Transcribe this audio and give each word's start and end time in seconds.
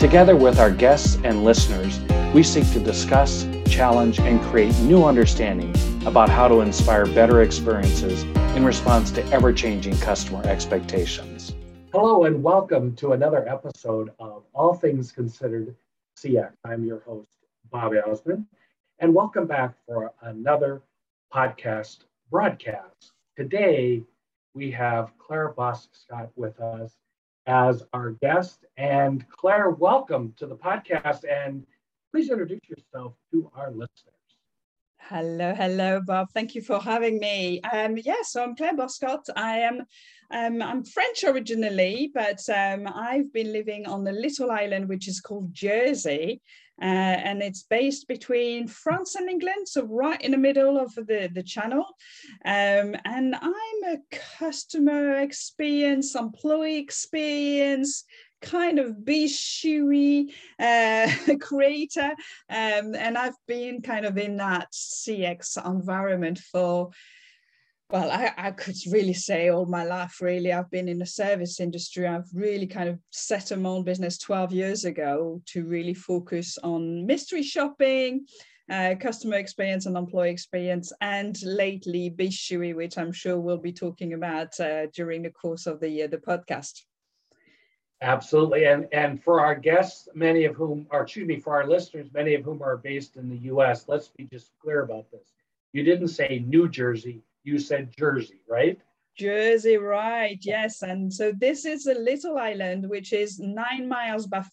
Together 0.00 0.34
with 0.34 0.58
our 0.58 0.70
guests 0.70 1.18
and 1.24 1.44
listeners, 1.44 2.00
we 2.32 2.42
seek 2.42 2.64
to 2.72 2.80
discuss, 2.80 3.46
challenge, 3.66 4.18
and 4.18 4.40
create 4.40 4.74
new 4.78 5.04
understanding 5.04 5.74
about 6.06 6.30
how 6.30 6.48
to 6.48 6.62
inspire 6.62 7.04
better 7.04 7.42
experiences 7.42 8.22
in 8.56 8.64
response 8.64 9.10
to 9.10 9.22
ever 9.26 9.52
changing 9.52 9.94
customer 9.98 10.42
expectations. 10.46 11.54
Hello, 11.92 12.24
and 12.24 12.42
welcome 12.42 12.96
to 12.96 13.12
another 13.12 13.46
episode 13.46 14.10
of 14.18 14.44
All 14.54 14.72
Things 14.72 15.12
Considered 15.12 15.76
CX. 16.16 16.52
I'm 16.64 16.82
your 16.82 17.00
host, 17.00 17.36
Bob 17.70 17.92
Osmond, 18.08 18.46
and 19.00 19.14
welcome 19.14 19.46
back 19.46 19.74
for 19.86 20.14
another 20.22 20.80
podcast 21.30 22.04
broadcast. 22.30 23.12
Today, 23.36 24.02
we 24.54 24.70
have 24.70 25.12
Claire 25.18 25.50
Boscq-Scott 25.50 26.30
with 26.36 26.58
us 26.58 26.96
as 27.46 27.82
our 27.92 28.12
guest. 28.22 28.64
And 28.76 29.28
Claire, 29.28 29.70
welcome 29.70 30.34
to 30.36 30.46
the 30.46 30.56
podcast. 30.56 31.24
And 31.30 31.66
please 32.12 32.30
introduce 32.30 32.60
yourself 32.68 33.14
to 33.32 33.50
our 33.54 33.70
listeners. 33.70 34.14
Hello, 34.98 35.54
hello, 35.54 36.00
Bob. 36.06 36.28
Thank 36.32 36.54
you 36.54 36.62
for 36.62 36.78
having 36.78 37.18
me. 37.18 37.60
Um, 37.62 37.96
yes, 37.96 38.06
yeah, 38.06 38.14
so 38.22 38.44
I'm 38.44 38.54
Claire 38.54 38.76
Boscq-Scott. 38.76 39.26
I 39.34 39.58
am 39.58 39.82
um, 40.30 40.62
I'm 40.62 40.84
French 40.84 41.24
originally, 41.24 42.12
but 42.14 42.38
um, 42.48 42.86
I've 42.86 43.32
been 43.32 43.52
living 43.52 43.86
on 43.86 44.04
the 44.04 44.12
little 44.12 44.52
island 44.52 44.88
which 44.88 45.08
is 45.08 45.20
called 45.20 45.52
Jersey, 45.52 46.40
uh, 46.80 46.84
and 46.84 47.42
it's 47.42 47.62
based 47.62 48.08
between 48.08 48.66
France 48.66 49.14
and 49.14 49.28
England, 49.28 49.68
so 49.68 49.84
right 49.84 50.20
in 50.22 50.30
the 50.30 50.38
middle 50.38 50.78
of 50.78 50.94
the, 50.94 51.30
the 51.32 51.42
channel. 51.42 51.84
Um, 52.44 52.96
and 53.04 53.34
I'm 53.34 53.84
a 53.86 53.98
customer 54.38 55.20
experience, 55.20 56.14
employee 56.14 56.78
experience, 56.78 58.04
kind 58.40 58.78
of 58.78 58.96
Bizshui 59.04 60.32
uh, 60.58 61.10
creator. 61.40 62.12
Um, 62.48 62.94
and 62.94 63.18
I've 63.18 63.36
been 63.46 63.82
kind 63.82 64.06
of 64.06 64.18
in 64.18 64.36
that 64.38 64.72
CX 64.72 65.64
environment 65.64 66.38
for 66.38 66.90
well, 67.90 68.08
I, 68.10 68.32
I 68.38 68.50
could 68.52 68.76
really 68.92 69.14
say 69.14 69.48
all 69.48 69.66
my 69.66 69.84
life, 69.84 70.20
really. 70.20 70.52
I've 70.52 70.70
been 70.70 70.88
in 70.88 70.98
the 70.98 71.06
service 71.06 71.58
industry. 71.58 72.06
I've 72.06 72.28
really 72.32 72.66
kind 72.66 72.88
of 72.88 73.00
set 73.10 73.50
my 73.58 73.68
own 73.68 73.82
business 73.82 74.16
12 74.18 74.52
years 74.52 74.84
ago 74.84 75.42
to 75.46 75.64
really 75.64 75.94
focus 75.94 76.56
on 76.62 77.04
mystery 77.04 77.42
shopping, 77.42 78.26
uh, 78.70 78.94
customer 79.00 79.36
experience 79.36 79.86
and 79.86 79.96
employee 79.96 80.30
experience, 80.30 80.92
and 81.00 81.36
lately 81.42 82.10
Bizshui, 82.10 82.76
which 82.76 82.96
I'm 82.96 83.12
sure 83.12 83.40
we'll 83.40 83.58
be 83.58 83.72
talking 83.72 84.12
about 84.12 84.58
uh, 84.60 84.86
during 84.94 85.22
the 85.22 85.30
course 85.30 85.66
of 85.66 85.80
the 85.80 86.04
uh, 86.04 86.06
the 86.06 86.18
podcast. 86.18 86.82
Absolutely, 88.02 88.66
and 88.66 88.86
and 88.92 89.20
for 89.20 89.40
our 89.40 89.56
guests, 89.56 90.08
many 90.14 90.44
of 90.44 90.54
whom, 90.54 90.86
or 90.92 91.02
excuse 91.02 91.26
me, 91.26 91.40
for 91.40 91.60
our 91.60 91.66
listeners, 91.66 92.08
many 92.14 92.34
of 92.34 92.44
whom 92.44 92.62
are 92.62 92.76
based 92.76 93.16
in 93.16 93.28
the 93.28 93.38
U.S. 93.52 93.86
Let's 93.88 94.08
be 94.08 94.28
just 94.32 94.52
clear 94.62 94.82
about 94.82 95.10
this. 95.10 95.32
You 95.72 95.82
didn't 95.82 96.08
say 96.08 96.44
New 96.46 96.68
Jersey 96.68 97.22
you 97.44 97.58
said 97.58 97.94
Jersey, 97.96 98.40
right? 98.48 98.78
Jersey, 99.16 99.76
right. 99.76 100.38
Yes. 100.40 100.82
And 100.82 101.12
so 101.12 101.32
this 101.32 101.64
is 101.64 101.86
a 101.86 101.94
little 101.94 102.38
island, 102.38 102.88
which 102.88 103.12
is 103.12 103.38
nine 103.38 103.88
miles 103.88 104.26
by 104.26 104.44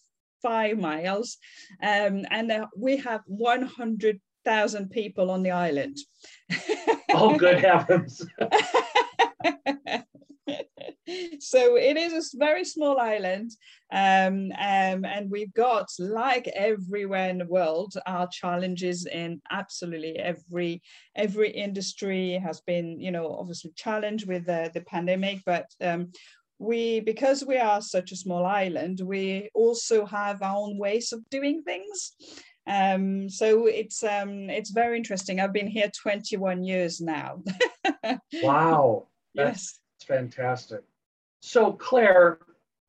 five 0.42 0.78
miles. 0.78 1.38
Um, 1.82 2.24
and 2.30 2.52
uh, 2.52 2.66
we 2.76 2.96
have 2.98 3.22
100,000 3.26 4.90
people 4.90 5.30
on 5.30 5.42
the 5.42 5.50
island. 5.50 5.96
oh, 7.14 7.36
good 7.36 7.58
heavens. 7.64 8.26
so 11.40 11.76
it 11.76 11.96
is 11.96 12.34
a 12.34 12.38
very 12.38 12.64
small 12.64 12.98
island 12.98 13.50
um, 13.92 14.52
um, 14.58 15.04
and 15.04 15.30
we've 15.30 15.54
got 15.54 15.86
like 15.98 16.46
everywhere 16.48 17.28
in 17.28 17.38
the 17.38 17.46
world 17.46 17.94
our 18.06 18.28
challenges 18.28 19.06
in 19.06 19.40
absolutely 19.50 20.16
every 20.18 20.82
every 21.16 21.50
industry 21.50 22.32
has 22.32 22.60
been 22.62 23.00
you 23.00 23.10
know 23.10 23.36
obviously 23.38 23.70
challenged 23.76 24.26
with 24.26 24.44
the, 24.46 24.70
the 24.74 24.82
pandemic 24.82 25.40
but 25.46 25.66
um, 25.80 26.12
we 26.58 27.00
because 27.00 27.44
we 27.44 27.56
are 27.56 27.80
such 27.80 28.10
a 28.12 28.16
small 28.16 28.44
island 28.44 29.00
we 29.04 29.48
also 29.54 30.04
have 30.04 30.42
our 30.42 30.56
own 30.56 30.78
ways 30.78 31.12
of 31.12 31.28
doing 31.30 31.62
things. 31.62 32.12
Um, 32.66 33.30
so 33.30 33.66
it's 33.66 34.04
um, 34.04 34.50
it's 34.50 34.70
very 34.70 34.98
interesting. 34.98 35.40
I've 35.40 35.54
been 35.54 35.68
here 35.68 35.90
21 36.02 36.62
years 36.64 37.00
now. 37.00 37.42
Wow. 38.42 39.08
That's 39.34 39.80
yes. 40.00 40.06
fantastic 40.06 40.82
so, 41.40 41.72
Claire, 41.72 42.38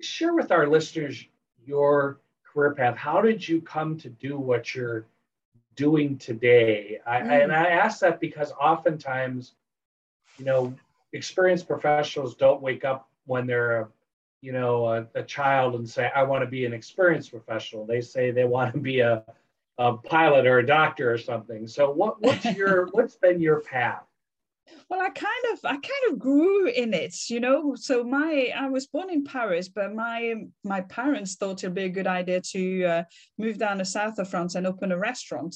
share 0.01 0.33
with 0.33 0.51
our 0.51 0.67
listeners 0.67 1.23
your 1.65 2.19
career 2.43 2.73
path. 2.73 2.97
How 2.97 3.21
did 3.21 3.47
you 3.47 3.61
come 3.61 3.97
to 3.99 4.09
do 4.09 4.37
what 4.37 4.73
you're 4.73 5.05
doing 5.75 6.17
today? 6.17 6.99
I, 7.05 7.19
mm. 7.19 7.43
and 7.43 7.51
I 7.51 7.65
ask 7.67 7.99
that 7.99 8.19
because 8.19 8.51
oftentimes, 8.51 9.53
you 10.37 10.45
know, 10.45 10.73
experienced 11.13 11.67
professionals 11.67 12.35
don't 12.35 12.61
wake 12.61 12.85
up 12.85 13.09
when 13.25 13.45
they're 13.45 13.81
a, 13.81 13.87
you 14.41 14.51
know, 14.51 14.87
a, 14.87 15.07
a 15.15 15.23
child 15.23 15.75
and 15.75 15.87
say, 15.87 16.09
I 16.15 16.23
want 16.23 16.43
to 16.43 16.49
be 16.49 16.65
an 16.65 16.73
experienced 16.73 17.31
professional. 17.31 17.85
They 17.85 18.01
say 18.01 18.31
they 18.31 18.45
want 18.45 18.73
to 18.73 18.79
be 18.79 19.01
a, 19.01 19.23
a 19.77 19.93
pilot 19.93 20.47
or 20.47 20.59
a 20.59 20.65
doctor 20.65 21.11
or 21.11 21.17
something. 21.17 21.67
So 21.67 21.91
what, 21.91 22.21
what's 22.21 22.45
your, 22.45 22.87
what's 22.91 23.15
been 23.15 23.41
your 23.41 23.61
path? 23.61 24.08
Well 24.89 25.01
i 25.01 25.09
kind 25.09 25.45
of 25.53 25.59
i 25.65 25.73
kind 25.73 26.11
of 26.11 26.19
grew 26.19 26.67
in 26.67 26.93
it 26.93 27.15
you 27.29 27.39
know? 27.39 27.75
So 27.75 28.03
my 28.03 28.51
i 28.55 28.67
was 28.67 28.87
born 28.87 29.09
in 29.09 29.23
paris 29.23 29.69
but 29.69 29.93
my 29.93 30.35
my 30.63 30.81
parents 30.81 31.35
thought 31.35 31.63
it'd 31.63 31.73
be 31.73 31.83
a 31.83 31.89
good 31.89 32.07
idea 32.07 32.41
to 32.51 32.85
uh, 32.85 33.03
move 33.37 33.57
down 33.57 33.77
the 33.77 33.85
south 33.85 34.19
of 34.19 34.29
france 34.29 34.55
and 34.55 34.67
open 34.67 34.91
a 34.91 34.97
restaurant. 34.97 35.55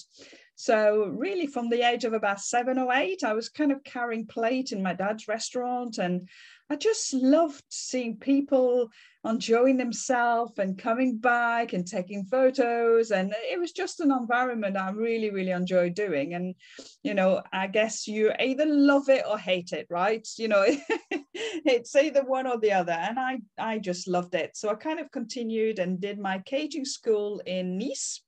So 0.55 1.11
really 1.17 1.47
from 1.47 1.69
the 1.69 1.81
age 1.81 2.05
of 2.05 2.13
about 2.13 2.39
seven 2.39 2.77
or 2.77 2.93
eight 2.93 3.23
i 3.23 3.33
was 3.33 3.49
kind 3.49 3.71
of 3.71 3.83
carrying 3.83 4.27
plate 4.27 4.71
in 4.71 4.83
my 4.83 4.93
dad's 4.93 5.27
restaurant 5.27 5.97
and 5.97 6.29
i 6.69 6.75
just 6.75 7.13
loved 7.13 7.63
seeing 7.69 8.17
people 8.17 8.89
enjoying 9.25 9.77
themselves 9.77 10.59
and 10.59 10.77
coming 10.77 11.17
back 11.17 11.73
and 11.73 11.87
taking 11.87 12.25
photos. 12.25 13.11
And 13.11 13.33
it 13.51 13.59
was 13.59 13.71
just 13.71 14.01
an 14.01 14.11
environment 14.11 14.77
I 14.77 14.91
really, 14.91 15.29
really 15.29 15.51
enjoyed 15.51 15.95
doing. 15.95 16.33
And, 16.33 16.55
you 17.03 17.13
know, 17.13 17.41
I 17.53 17.67
guess 17.67 18.07
you 18.07 18.33
either 18.39 18.65
love 18.65 19.09
it 19.09 19.23
or 19.27 19.37
hate 19.37 19.71
it, 19.71 19.87
right? 19.89 20.27
You 20.37 20.49
know, 20.49 20.65
it's 21.33 21.95
either 21.95 22.23
one 22.23 22.47
or 22.47 22.59
the 22.59 22.73
other. 22.73 22.91
And 22.91 23.17
I, 23.17 23.39
I 23.57 23.79
just 23.79 24.07
loved 24.07 24.35
it. 24.35 24.57
So 24.57 24.69
I 24.69 24.75
kind 24.75 24.99
of 24.99 25.11
continued 25.11 25.79
and 25.79 26.01
did 26.01 26.19
my 26.19 26.39
caging 26.39 26.85
school 26.85 27.41
in 27.45 27.77
Nice. 27.77 28.21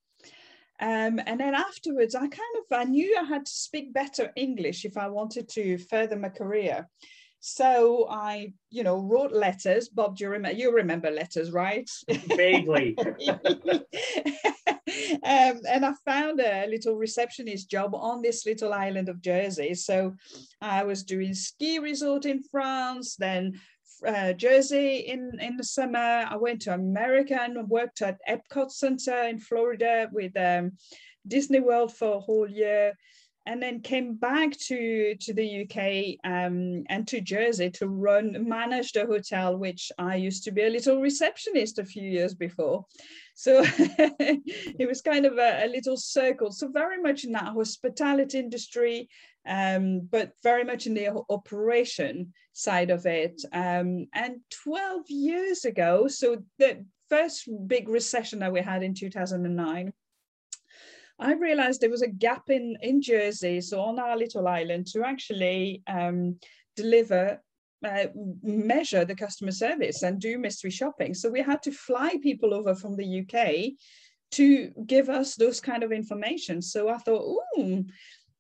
Um, 0.80 1.22
and 1.26 1.40
then 1.40 1.56
afterwards, 1.56 2.16
I 2.16 2.28
kind 2.28 2.34
of 2.58 2.78
I 2.78 2.84
knew 2.84 3.18
I 3.18 3.24
had 3.24 3.46
to 3.46 3.52
speak 3.52 3.94
better 3.94 4.34
English 4.36 4.84
if 4.84 4.98
I 4.98 5.08
wanted 5.08 5.48
to 5.50 5.78
further 5.78 6.18
my 6.18 6.28
career. 6.28 6.90
So 7.48 8.08
I, 8.10 8.54
you 8.72 8.82
know, 8.82 8.98
wrote 8.98 9.32
letters. 9.32 9.88
Bob, 9.88 10.18
do 10.18 10.24
you 10.24 10.32
remember? 10.32 10.58
You 10.58 10.74
remember 10.74 11.12
letters, 11.12 11.52
right? 11.52 11.88
Vaguely. 12.10 12.98
um, 13.30 13.86
and 15.22 15.86
I 15.86 15.94
found 16.04 16.40
a 16.40 16.66
little 16.68 16.96
receptionist 16.96 17.70
job 17.70 17.94
on 17.94 18.24
this 18.24 18.48
little 18.48 18.74
island 18.74 19.10
of 19.10 19.22
Jersey. 19.22 19.76
So 19.76 20.16
I 20.60 20.86
was 20.86 21.04
doing 21.04 21.36
ski 21.36 21.78
resort 21.78 22.26
in 22.26 22.42
France, 22.42 23.16
then 23.16 23.62
uh, 24.08 24.34
Jersey 24.34 25.06
in, 25.08 25.38
in 25.40 25.56
the 25.56 25.64
summer. 25.64 26.26
I 26.28 26.38
went 26.38 26.64
to 26.64 26.74
America 26.74 27.40
and 27.40 27.70
worked 27.70 28.02
at 28.02 28.18
Epcot 28.28 28.72
Center 28.72 29.22
in 29.26 29.38
Florida 29.38 30.10
with 30.12 30.36
um, 30.36 30.72
Disney 31.28 31.60
World 31.60 31.94
for 31.94 32.16
a 32.16 32.20
whole 32.20 32.50
year 32.50 32.96
and 33.46 33.62
then 33.62 33.80
came 33.82 34.16
back 34.16 34.52
to 34.58 35.16
to 35.16 35.34
the 35.34 35.62
UK 35.64 36.18
um, 36.30 36.84
and 36.90 37.08
to 37.08 37.22
Jersey 37.22 37.70
to 37.72 37.88
run 37.88 38.48
manage 38.48 38.92
the 38.92 39.06
hotel, 39.06 39.58
which 39.58 39.92
I 39.98 40.16
used 40.16 40.44
to 40.46 40.52
be 40.52 40.64
a 40.64 40.70
little 40.70 41.02
receptionist 41.02 41.80
a 41.80 41.86
few 41.86 42.04
years 42.04 42.34
before. 42.34 42.86
So 43.36 43.64
it 43.78 44.88
was 44.88 45.02
kind 45.02 45.26
of 45.26 45.38
a, 45.38 45.66
a, 45.66 45.68
little 45.68 45.98
circle. 45.98 46.52
So 46.52 46.70
very 46.70 47.02
much 47.02 47.26
in 47.26 47.34
that 47.34 47.54
hospitality 47.54 48.40
industry, 48.40 49.10
um, 49.46 50.08
but 50.10 50.32
very 50.42 50.64
much 50.64 50.88
in 50.88 50.94
the 50.94 51.22
operation 51.30 52.34
side 52.54 52.90
of 52.90 53.06
it. 53.06 53.42
Um, 53.52 54.08
and 54.14 54.38
12 54.64 55.10
years 55.10 55.66
ago, 55.66 56.08
so 56.08 56.44
the 56.60 56.86
first 57.10 57.50
big 57.68 57.90
recession 57.90 58.40
that 58.40 58.54
we 58.54 58.62
had 58.62 58.84
in 58.84 58.94
2009, 58.94 59.92
I 61.20 61.34
realized 61.34 61.80
there 61.82 61.90
was 61.90 62.02
a 62.02 62.08
gap 62.08 62.50
in, 62.50 62.78
in 62.82 63.02
Jersey, 63.02 63.62
so 63.62 63.80
on 63.82 64.00
our 64.00 64.18
little 64.18 64.48
island, 64.48 64.88
to 64.88 65.06
actually 65.06 65.82
um, 65.88 66.38
deliver, 66.76 67.42
uh, 67.86 68.06
measure 68.44 69.06
the 69.06 69.16
customer 69.16 69.52
service 69.52 70.04
and 70.04 70.20
do 70.20 70.38
mystery 70.38 70.72
shopping. 70.72 71.14
So 71.14 71.30
we 71.30 71.42
had 71.42 71.62
to 71.64 71.72
fly 71.72 72.16
people 72.22 72.54
over 72.54 72.76
from 72.76 72.96
the 72.96 73.22
UK 73.22 73.74
to 74.32 74.72
give 74.86 75.10
us 75.10 75.36
those 75.36 75.62
kind 75.62 75.84
of 75.84 75.92
information. 75.92 76.62
So 76.62 76.90
I 76.90 76.98
thought, 76.98 77.38
ooh, 77.58 77.86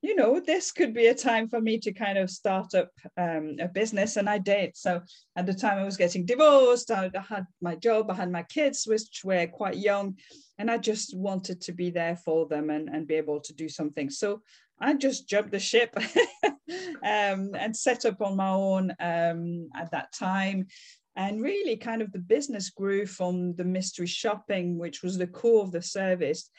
you 0.01 0.15
know, 0.15 0.39
this 0.39 0.71
could 0.71 0.94
be 0.94 1.07
a 1.07 1.15
time 1.15 1.47
for 1.47 1.59
me 1.59 1.80
to 1.80 1.92
kind 1.92 2.18
of 2.18 2.30
start 2.30 2.75
up 2.75 2.89
um, 3.18 3.56
a 3.59 3.68
business. 3.68 4.18
And 4.18 4.30
I 4.30 4.38
did. 4.38 4.75
So 4.77 5.01
at 5.36 5.45
the 5.45 5.53
time 5.53 5.80
I 5.80 5.83
was 5.83 5.97
getting 5.97 6.25
divorced, 6.25 6.92
I, 6.92 7.09
had 7.27 7.45
my 7.62 7.75
job, 7.75 8.12
I 8.12 8.15
had 8.15 8.31
my 8.31 8.44
kids, 8.44 8.86
which 8.86 9.21
were 9.24 9.47
quite 9.47 9.77
young, 9.77 10.18
and 10.59 10.69
I 10.69 10.77
just 10.77 11.18
wanted 11.18 11.62
to 11.62 11.71
be 11.71 11.89
there 11.89 12.18
for 12.18 12.45
them 12.45 12.69
and, 12.69 12.88
and 12.89 13.07
be 13.07 13.15
able 13.15 13.39
to 13.42 13.53
do 13.53 13.68
something. 13.68 14.09
So 14.09 14.42
I 14.80 14.94
just 14.94 15.27
jumped 15.27 15.51
the 15.51 15.59
ship 15.59 15.97
um, 16.45 17.51
and 17.56 17.75
set 17.75 18.06
up 18.06 18.21
on 18.21 18.36
my 18.36 18.50
own 18.50 18.94
um, 19.00 19.69
at 19.75 19.92
that 19.92 20.13
time. 20.13 20.68
And 21.15 21.42
really, 21.42 21.77
kind 21.77 22.01
of 22.01 22.12
the 22.12 22.19
business 22.19 22.69
grew 22.69 23.06
from 23.06 23.56
the 23.56 23.63
mystery 23.63 24.07
shopping, 24.07 24.77
which 24.77 25.01
was 25.01 25.18
the 25.18 25.27
core 25.27 25.63
of 25.63 25.71
the 25.71 25.81
service, 25.81 26.50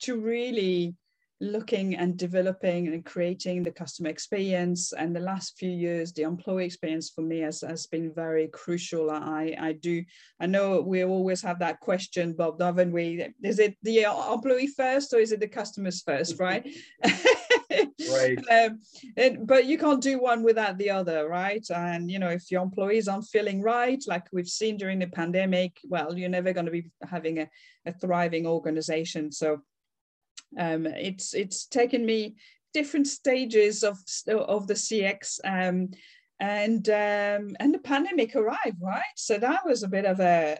to 0.00 0.20
really 0.20 0.94
looking 1.40 1.96
and 1.96 2.18
developing 2.18 2.88
and 2.88 3.04
creating 3.04 3.62
the 3.62 3.70
customer 3.70 4.10
experience. 4.10 4.92
And 4.92 5.16
the 5.16 5.20
last 5.20 5.58
few 5.58 5.70
years 5.70 6.12
the 6.12 6.22
employee 6.22 6.66
experience 6.66 7.10
for 7.10 7.22
me 7.22 7.40
has, 7.40 7.62
has 7.62 7.86
been 7.86 8.12
very 8.12 8.48
crucial. 8.48 9.10
I 9.10 9.56
i 9.58 9.72
do 9.72 10.04
i 10.40 10.46
know 10.46 10.80
we 10.80 11.04
always 11.04 11.40
have 11.42 11.58
that 11.60 11.80
question 11.80 12.34
bob 12.34 12.60
haven't 12.60 12.92
we? 12.92 13.26
Is 13.42 13.58
it 13.58 13.76
the 13.82 14.02
employee 14.02 14.66
first 14.66 15.12
or 15.14 15.18
is 15.18 15.32
it 15.32 15.40
the 15.40 15.48
customers 15.48 16.02
first 16.02 16.38
right? 16.46 16.66
Right. 18.10 18.38
Um, 18.50 18.80
and, 19.16 19.46
but 19.46 19.66
you 19.66 19.78
can't 19.78 20.02
do 20.02 20.20
one 20.20 20.42
without 20.42 20.76
the 20.76 20.90
other 20.90 21.28
right? 21.28 21.64
And 21.70 22.10
you 22.10 22.18
know 22.18 22.28
if 22.28 22.50
your 22.50 22.62
employees 22.62 23.08
aren't 23.08 23.26
feeling 23.26 23.62
right 23.62 24.02
like 24.06 24.26
we've 24.32 24.48
seen 24.48 24.76
during 24.76 24.98
the 24.98 25.06
pandemic 25.06 25.78
well 25.88 26.16
you're 26.16 26.28
never 26.28 26.52
going 26.52 26.66
to 26.66 26.72
be 26.72 26.90
having 27.08 27.38
a, 27.38 27.48
a 27.86 27.92
thriving 27.92 28.46
organization. 28.46 29.32
So 29.32 29.62
um, 30.58 30.86
it's 30.86 31.34
it's 31.34 31.66
taken 31.66 32.04
me 32.04 32.36
different 32.72 33.06
stages 33.06 33.82
of 33.82 33.98
of 34.28 34.66
the 34.66 34.74
CX 34.74 35.40
um, 35.44 35.90
and 36.40 36.88
um, 36.88 37.56
and 37.60 37.74
the 37.74 37.80
pandemic 37.82 38.34
arrived 38.34 38.78
right? 38.80 39.02
So 39.16 39.38
that 39.38 39.66
was 39.66 39.82
a 39.82 39.88
bit 39.88 40.06
of 40.06 40.20
a 40.20 40.56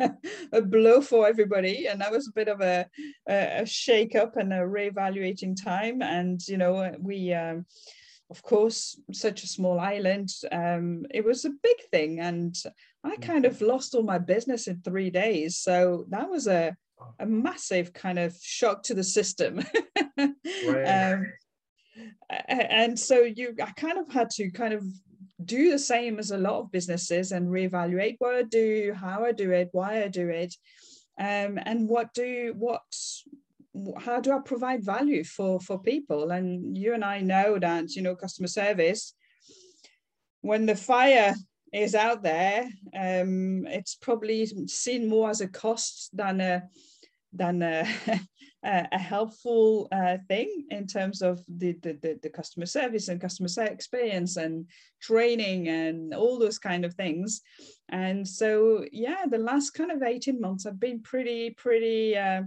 a 0.52 0.62
blow 0.62 1.00
for 1.00 1.28
everybody 1.28 1.86
and 1.86 2.00
that 2.00 2.12
was 2.12 2.28
a 2.28 2.32
bit 2.32 2.48
of 2.48 2.60
a, 2.60 2.86
a, 3.28 3.62
a 3.62 3.66
shake 3.66 4.14
up 4.14 4.36
and 4.36 4.52
a 4.52 4.58
reevaluating 4.58 5.62
time. 5.62 6.02
And 6.02 6.40
you 6.48 6.56
know 6.56 6.94
we 7.00 7.32
um, 7.34 7.66
of 8.30 8.42
course 8.42 8.98
such 9.12 9.42
a 9.42 9.48
small 9.48 9.80
island 9.80 10.30
um, 10.52 11.04
it 11.10 11.24
was 11.24 11.44
a 11.44 11.50
big 11.62 11.76
thing 11.90 12.20
and 12.20 12.54
i 13.02 13.16
kind 13.16 13.44
of 13.44 13.60
lost 13.60 13.94
all 13.94 14.04
my 14.04 14.18
business 14.18 14.68
in 14.68 14.80
three 14.80 15.10
days. 15.10 15.58
So 15.58 16.06
that 16.10 16.30
was 16.30 16.46
a 16.46 16.76
a 17.18 17.26
massive 17.26 17.92
kind 17.92 18.18
of 18.18 18.36
shock 18.42 18.82
to 18.84 18.94
the 18.94 19.04
system. 19.04 19.62
right. 20.18 21.12
um, 21.12 21.32
and 22.48 22.98
so 22.98 23.20
you, 23.20 23.54
I 23.62 23.70
kind 23.72 23.98
of 23.98 24.12
had 24.12 24.30
to 24.30 24.50
kind 24.50 24.72
of 24.74 24.84
do 25.44 25.70
the 25.70 25.78
same 25.78 26.18
as 26.18 26.30
a 26.30 26.38
lot 26.38 26.60
of 26.60 26.72
businesses 26.72 27.32
and 27.32 27.48
reevaluate 27.48 28.16
what 28.18 28.34
I 28.34 28.42
do, 28.42 28.94
how 28.94 29.24
I 29.24 29.32
do 29.32 29.50
it, 29.52 29.68
why 29.72 30.02
I 30.02 30.08
do 30.08 30.28
it, 30.28 30.54
um, 31.18 31.58
and 31.64 31.88
what 31.88 32.14
do 32.14 32.54
what 32.56 32.82
how 33.98 34.20
do 34.20 34.32
I 34.32 34.40
provide 34.40 34.84
value 34.84 35.24
for 35.24 35.60
for 35.60 35.78
people? 35.78 36.30
And 36.30 36.76
you 36.76 36.94
and 36.94 37.04
I 37.04 37.20
know 37.20 37.58
that 37.58 37.94
you 37.94 38.02
know 38.02 38.16
customer 38.16 38.48
service 38.48 39.14
when 40.42 40.66
the 40.66 40.76
fire 40.76 41.34
is 41.72 41.94
out 41.94 42.22
there, 42.22 42.64
um, 42.94 43.66
it's 43.66 43.94
probably 43.94 44.46
seen 44.66 45.08
more 45.08 45.30
as 45.30 45.40
a 45.40 45.48
cost 45.48 46.10
than 46.16 46.40
a 46.40 46.62
than 47.32 47.62
a, 47.62 47.86
a 48.62 48.98
helpful 48.98 49.88
uh, 49.92 50.18
thing 50.28 50.66
in 50.70 50.86
terms 50.86 51.22
of 51.22 51.42
the, 51.48 51.72
the, 51.82 52.18
the, 52.22 52.28
customer 52.28 52.66
service 52.66 53.08
and 53.08 53.20
customer 53.20 53.48
experience 53.66 54.36
and 54.36 54.66
training 55.00 55.68
and 55.68 56.14
all 56.14 56.38
those 56.38 56.58
kind 56.58 56.84
of 56.84 56.94
things. 56.94 57.40
And 57.88 58.26
so, 58.26 58.84
yeah, 58.92 59.24
the 59.28 59.38
last 59.38 59.70
kind 59.70 59.90
of 59.90 60.02
18 60.02 60.40
months 60.40 60.64
have 60.64 60.78
been 60.78 61.00
pretty, 61.02 61.50
pretty, 61.50 62.16
uh, 62.16 62.42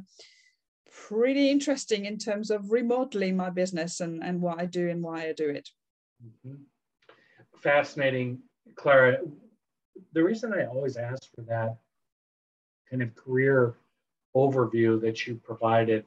pretty 1.08 1.50
interesting 1.50 2.06
in 2.06 2.18
terms 2.18 2.52
of 2.52 2.72
remodeling 2.72 3.36
my 3.36 3.50
business 3.50 4.00
and, 4.00 4.24
and 4.24 4.42
what 4.42 4.60
I 4.60 4.66
do 4.66 4.90
and 4.90 5.02
why 5.02 5.28
I 5.28 5.34
do 5.34 5.50
it. 5.50 5.70
Mm-hmm. 6.24 6.56
Fascinating, 7.62 8.40
Clara. 8.76 9.18
The 10.14 10.24
reason 10.24 10.54
I 10.54 10.66
always 10.66 10.98
ask 10.98 11.34
for 11.34 11.42
that 11.44 11.78
kind 12.90 13.02
of 13.02 13.16
career 13.16 13.76
overview 14.36 15.00
that 15.02 15.28
you 15.28 15.36
provided 15.36 16.06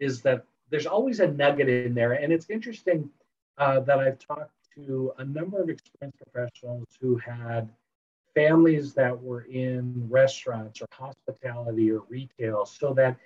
is 0.00 0.22
that 0.22 0.44
there's 0.70 0.86
always 0.86 1.20
a 1.20 1.28
nugget 1.28 1.68
in 1.68 1.94
there. 1.94 2.12
And 2.12 2.32
it's 2.32 2.50
interesting 2.50 3.10
uh, 3.58 3.80
that 3.80 3.98
I've 3.98 4.18
talked 4.18 4.50
to 4.74 5.12
a 5.18 5.24
number 5.24 5.62
of 5.62 5.70
experienced 5.70 6.18
professionals 6.18 6.86
who 7.00 7.16
had 7.16 7.68
families 8.34 8.92
that 8.94 9.20
were 9.20 9.42
in 9.42 10.06
restaurants 10.10 10.82
or 10.82 10.86
hospitality 10.92 11.90
or 11.90 12.02
retail 12.08 12.66
so 12.66 12.92
that 12.94 13.16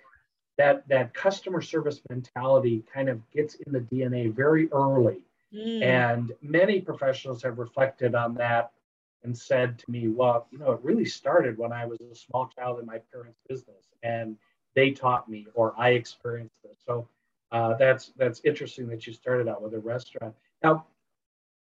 that 0.56 0.86
that 0.88 1.12
customer 1.14 1.60
service 1.60 2.00
mentality 2.10 2.84
kind 2.92 3.08
of 3.08 3.18
gets 3.30 3.54
in 3.54 3.72
the 3.72 3.80
DNA 3.80 4.32
very 4.32 4.70
early. 4.72 5.22
Mm. 5.54 5.82
And 5.82 6.32
many 6.42 6.80
professionals 6.80 7.42
have 7.42 7.58
reflected 7.58 8.14
on 8.14 8.34
that 8.34 8.70
and 9.22 9.36
said 9.36 9.78
to 9.78 9.90
me, 9.90 10.08
well, 10.08 10.46
you 10.50 10.58
know, 10.58 10.72
it 10.72 10.80
really 10.82 11.04
started 11.04 11.58
when 11.58 11.72
I 11.72 11.84
was 11.84 11.98
a 12.00 12.14
small 12.14 12.48
child 12.48 12.80
in 12.80 12.86
my 12.86 12.98
parents' 13.12 13.38
business 13.48 13.86
and 14.02 14.36
they 14.74 14.90
taught 14.90 15.28
me 15.28 15.46
or 15.54 15.74
I 15.78 15.90
experienced 15.90 16.54
this. 16.62 16.78
So 16.86 17.08
uh, 17.52 17.74
that's 17.74 18.12
that's 18.16 18.40
interesting 18.44 18.88
that 18.88 19.06
you 19.06 19.12
started 19.12 19.48
out 19.48 19.62
with 19.62 19.74
a 19.74 19.78
restaurant. 19.78 20.34
Now, 20.62 20.86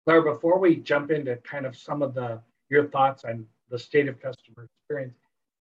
Claire, 0.04 0.22
before 0.22 0.58
we 0.58 0.76
jump 0.76 1.10
into 1.10 1.36
kind 1.36 1.66
of 1.66 1.76
some 1.76 2.02
of 2.02 2.14
the 2.14 2.40
your 2.68 2.88
thoughts 2.88 3.24
on 3.24 3.46
the 3.70 3.78
state 3.78 4.08
of 4.08 4.20
customer 4.20 4.64
experience, 4.64 5.14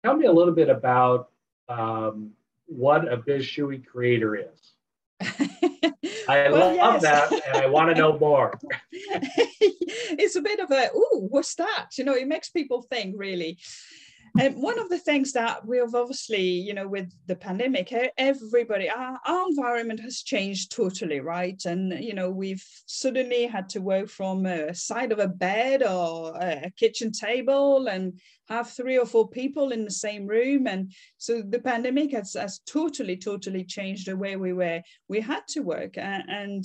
tell 0.04 0.16
me 0.16 0.26
a 0.26 0.32
little 0.32 0.54
bit 0.54 0.70
about 0.70 1.30
um, 1.68 2.30
what 2.66 3.10
a 3.12 3.16
Bizshui 3.16 3.84
creator 3.84 4.36
is. 4.36 4.72
I 6.28 6.50
well, 6.50 6.76
love 6.76 7.02
yes. 7.02 7.30
that, 7.30 7.32
and 7.48 7.56
I 7.56 7.66
want 7.66 7.88
to 7.88 7.94
know 7.94 8.18
more. 8.18 8.58
it's 8.92 10.36
a 10.36 10.42
bit 10.42 10.60
of 10.60 10.70
a 10.70 10.90
oh, 10.94 11.26
what's 11.30 11.54
that? 11.54 11.88
You 11.96 12.04
know, 12.04 12.14
it 12.14 12.28
makes 12.28 12.50
people 12.50 12.82
think 12.82 13.14
really. 13.16 13.58
And 14.38 14.62
one 14.62 14.78
of 14.78 14.88
the 14.88 14.98
things 14.98 15.32
that 15.32 15.66
we 15.66 15.78
have 15.78 15.94
obviously, 15.94 16.42
you 16.42 16.74
know, 16.74 16.86
with 16.86 17.12
the 17.26 17.36
pandemic, 17.36 17.92
everybody, 18.16 18.88
our, 18.88 19.18
our, 19.24 19.48
environment 19.48 20.00
has 20.00 20.22
changed 20.22 20.72
totally, 20.72 21.20
right? 21.20 21.60
And, 21.64 21.92
you 22.02 22.14
know, 22.14 22.30
we've 22.30 22.64
suddenly 22.86 23.46
had 23.46 23.68
to 23.70 23.80
work 23.80 24.08
from 24.08 24.46
a 24.46 24.74
side 24.74 25.12
of 25.12 25.18
a 25.18 25.28
bed 25.28 25.82
or 25.82 26.34
a 26.36 26.70
kitchen 26.76 27.12
table 27.12 27.88
and 27.88 28.18
have 28.48 28.70
three 28.70 28.98
or 28.98 29.06
four 29.06 29.28
people 29.28 29.72
in 29.72 29.84
the 29.84 29.90
same 29.90 30.26
room. 30.26 30.66
And 30.66 30.92
so 31.18 31.42
the 31.42 31.60
pandemic 31.60 32.12
has, 32.12 32.34
has 32.34 32.60
totally, 32.66 33.16
totally 33.16 33.64
changed 33.64 34.06
the 34.06 34.16
way 34.16 34.36
we 34.36 34.52
were, 34.52 34.82
we 35.08 35.20
had 35.20 35.46
to 35.48 35.60
work. 35.60 35.98
And, 35.98 36.24
and 36.28 36.64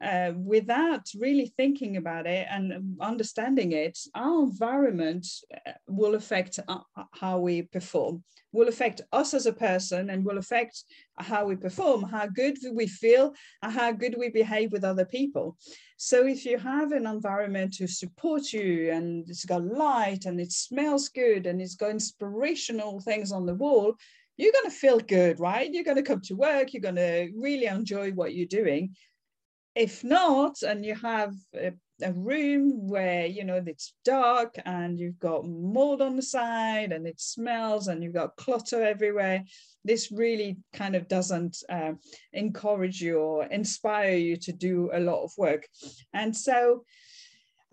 uh, 0.00 0.32
without 0.36 1.08
really 1.18 1.52
thinking 1.56 1.96
about 1.96 2.26
it 2.26 2.46
and 2.50 2.96
understanding 3.00 3.72
it, 3.72 3.98
our 4.14 4.42
environment 4.42 5.26
uh, 5.66 5.72
will 5.88 6.14
affect 6.14 6.58
uh, 6.68 6.78
how 7.12 7.38
we 7.38 7.62
perform, 7.62 8.22
will 8.52 8.68
affect 8.68 9.00
us 9.12 9.34
as 9.34 9.46
a 9.46 9.52
person, 9.52 10.10
and 10.10 10.24
will 10.24 10.38
affect 10.38 10.84
how 11.18 11.46
we 11.46 11.56
perform, 11.56 12.02
how 12.02 12.26
good 12.26 12.58
we 12.72 12.86
feel, 12.86 13.32
and 13.62 13.72
how 13.72 13.90
good 13.90 14.14
we 14.18 14.28
behave 14.28 14.72
with 14.72 14.84
other 14.84 15.06
people. 15.06 15.56
So, 15.96 16.26
if 16.26 16.44
you 16.44 16.58
have 16.58 16.92
an 16.92 17.06
environment 17.06 17.72
to 17.74 17.86
support 17.86 18.52
you, 18.52 18.90
and 18.92 19.28
it's 19.28 19.46
got 19.46 19.64
light, 19.64 20.26
and 20.26 20.38
it 20.40 20.52
smells 20.52 21.08
good, 21.08 21.46
and 21.46 21.60
it's 21.60 21.76
got 21.76 21.90
inspirational 21.90 23.00
things 23.00 23.32
on 23.32 23.46
the 23.46 23.54
wall, 23.54 23.94
you're 24.36 24.52
going 24.52 24.70
to 24.70 24.76
feel 24.76 24.98
good, 24.98 25.38
right? 25.38 25.72
You're 25.72 25.84
going 25.84 25.96
to 25.96 26.02
come 26.02 26.20
to 26.22 26.34
work, 26.34 26.72
you're 26.72 26.82
going 26.82 26.96
to 26.96 27.30
really 27.36 27.66
enjoy 27.66 28.10
what 28.10 28.34
you're 28.34 28.46
doing 28.46 28.94
if 29.74 30.04
not, 30.04 30.62
and 30.62 30.84
you 30.84 30.94
have 30.94 31.34
a, 31.54 31.72
a, 32.02 32.12
room 32.12 32.88
where 32.88 33.26
you 33.26 33.44
know 33.44 33.62
it's 33.66 33.94
dark 34.04 34.54
and 34.64 34.98
you've 34.98 35.18
got 35.18 35.46
mold 35.46 36.00
on 36.00 36.16
the 36.16 36.22
side 36.22 36.92
and 36.92 37.06
it 37.06 37.20
smells 37.20 37.88
and 37.88 38.02
you've 38.02 38.14
got 38.14 38.36
clutter 38.36 38.84
everywhere, 38.84 39.42
this 39.84 40.12
really 40.12 40.56
kind 40.72 40.94
of 40.94 41.08
doesn't 41.08 41.56
uh, 41.68 41.92
encourage 42.32 43.00
you 43.00 43.18
or 43.18 43.44
inspire 43.46 44.16
you 44.16 44.36
to 44.36 44.52
do 44.52 44.90
a 44.92 45.00
lot 45.00 45.24
of 45.24 45.32
work. 45.36 45.66
And 46.12 46.36
so 46.36 46.84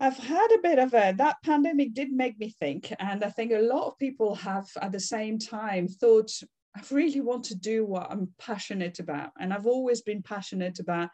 I've 0.00 0.18
had 0.18 0.48
a 0.52 0.62
bit 0.62 0.80
of 0.80 0.94
a 0.94 1.14
that 1.18 1.36
pandemic 1.44 1.94
did 1.94 2.10
make 2.10 2.36
me 2.38 2.54
think, 2.58 2.92
and 2.98 3.22
I 3.22 3.30
think 3.30 3.52
a 3.52 3.60
lot 3.60 3.86
of 3.86 3.98
people 3.98 4.34
have 4.34 4.66
at 4.80 4.90
the 4.90 5.00
same 5.00 5.38
time 5.38 5.86
thought 5.86 6.32
I 6.76 6.80
really 6.90 7.20
want 7.20 7.44
to 7.44 7.54
do 7.54 7.84
what 7.84 8.10
I'm 8.10 8.32
passionate 8.38 8.98
about, 8.98 9.30
and 9.38 9.52
I've 9.52 9.66
always 9.66 10.02
been 10.02 10.22
passionate 10.22 10.80
about 10.80 11.10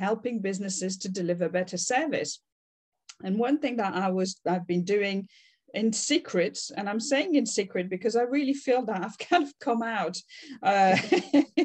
helping 0.00 0.40
businesses 0.40 0.96
to 0.96 1.08
deliver 1.08 1.48
better 1.48 1.76
service. 1.76 2.40
And 3.22 3.38
one 3.38 3.58
thing 3.58 3.76
that 3.76 3.94
I 3.94 4.08
was 4.10 4.40
I've 4.46 4.66
been 4.66 4.84
doing 4.84 5.28
in 5.74 5.92
secret, 5.92 6.58
and 6.76 6.88
I'm 6.88 6.98
saying 7.00 7.34
in 7.34 7.46
secret 7.46 7.88
because 7.90 8.16
I 8.16 8.22
really 8.22 8.54
feel 8.54 8.84
that 8.86 9.04
I've 9.04 9.18
kind 9.28 9.44
of 9.44 9.52
come 9.60 9.82
out 9.82 10.16
uh, 10.62 10.96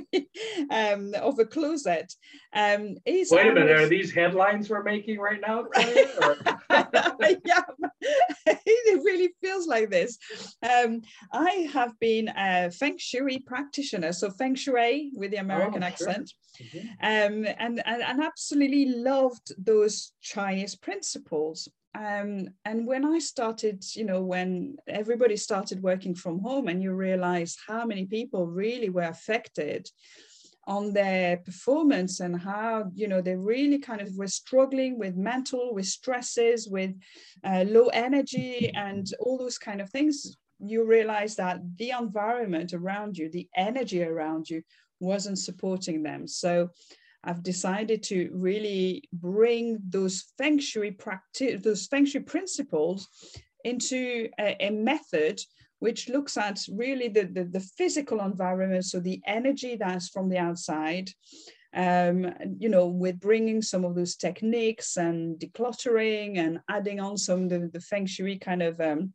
um, 0.70 1.14
of 1.16 1.40
a 1.40 1.46
closet. 1.46 2.14
Um, 2.54 2.98
is 3.06 3.32
Wait 3.32 3.48
a 3.48 3.54
minute, 3.54 3.74
was... 3.74 3.82
are 3.84 3.90
these 3.90 4.14
headlines 4.14 4.70
we're 4.70 4.84
making 4.84 5.18
right 5.18 5.42
now? 5.42 5.66
yeah, 5.78 7.62
it 8.46 9.04
really 9.04 9.34
feels 9.42 9.66
like 9.68 9.90
this. 9.90 10.18
Um, 10.62 11.02
I 11.32 11.70
have 11.74 11.98
been 12.00 12.30
a 12.30 12.70
Feng 12.72 12.98
Shui 12.98 13.40
practitioner, 13.40 14.12
so 14.12 14.30
Feng 14.30 14.56
Shui 14.56 15.12
with 15.16 15.32
the 15.32 15.38
American 15.38 15.84
oh, 15.84 15.88
accent. 15.88 16.30
Sure. 16.30 16.45
Mm-hmm. 16.62 16.88
Um, 17.02 17.54
and, 17.60 17.82
and, 17.86 18.02
and 18.02 18.24
absolutely 18.24 18.86
loved 18.86 19.54
those 19.58 20.14
Chinese 20.22 20.76
principles 20.76 21.70
um, 21.96 22.50
and 22.66 22.86
when 22.86 23.06
I 23.06 23.20
started, 23.20 23.84
you 23.96 24.04
know, 24.04 24.22
when 24.22 24.76
everybody 24.88 25.38
started 25.38 25.82
working 25.82 26.14
from 26.14 26.40
home 26.40 26.68
and 26.68 26.84
you 26.84 26.94
realize 26.94 27.58
how 27.66 27.86
many 27.86 28.06
people 28.06 28.48
really 28.48 28.90
were 28.90 29.04
affected 29.04 29.90
on 30.68 30.92
their 30.92 31.38
performance 31.38 32.20
and 32.20 32.38
how, 32.38 32.92
you 32.94 33.08
know, 33.08 33.22
they 33.22 33.36
really 33.36 33.78
kind 33.78 34.02
of 34.02 34.10
were 34.18 34.28
struggling 34.28 35.00
with 35.00 35.16
mental, 35.16 35.74
with 35.74 35.86
stresses, 35.86 36.68
with 36.68 36.92
uh, 37.46 37.64
low 37.68 37.88
energy 37.88 38.72
and 38.76 39.08
all 39.20 39.38
those 39.38 39.60
kind 39.60 39.80
of 39.80 39.90
things, 39.90 40.36
you 40.60 40.84
realize 40.86 41.36
that 41.36 41.60
the 41.78 41.92
environment 41.92 42.74
around 42.74 43.18
you, 43.18 43.30
the 43.30 43.48
energy 43.56 44.04
around 44.04 44.50
you 44.50 44.64
wasn't 45.00 45.40
supporting 45.40 46.04
them. 46.04 46.28
So 46.28 46.70
I've 47.24 47.44
decided 47.44 48.04
to 48.04 48.30
really 48.34 49.10
bring 49.12 49.80
those 49.90 50.26
feng 50.38 50.60
shui 50.60 50.92
practice, 50.92 51.64
those 51.64 51.88
feng 51.88 52.06
shui 52.06 52.22
principles 52.22 53.08
into 53.64 54.30
a, 54.40 54.56
a 54.60 54.70
method 54.70 55.42
which 55.80 56.08
looks 56.08 56.38
at 56.38 56.60
really 56.72 57.08
the, 57.10 57.24
the, 57.26 57.44
the, 57.44 57.60
physical 57.60 58.22
environment, 58.22 58.86
so 58.86 59.00
the 59.00 59.22
energy 59.28 59.76
that's 59.76 60.10
from 60.10 60.30
the 60.30 60.38
outside, 60.38 61.10
um, 61.74 62.32
you 62.58 62.70
know, 62.70 62.88
with 62.88 63.20
bringing 63.20 63.62
some 63.62 63.84
of 63.84 63.94
those 63.94 64.16
techniques 64.16 64.96
and 64.96 65.38
decluttering 65.38 66.38
and 66.38 66.60
adding 66.70 67.00
on 67.00 67.18
some 67.18 67.44
of 67.44 67.50
the, 67.50 67.70
the 67.74 67.82
feng 67.82 68.06
shui 68.06 68.38
kind 68.38 68.64
of 68.64 68.80
um, 68.80 69.14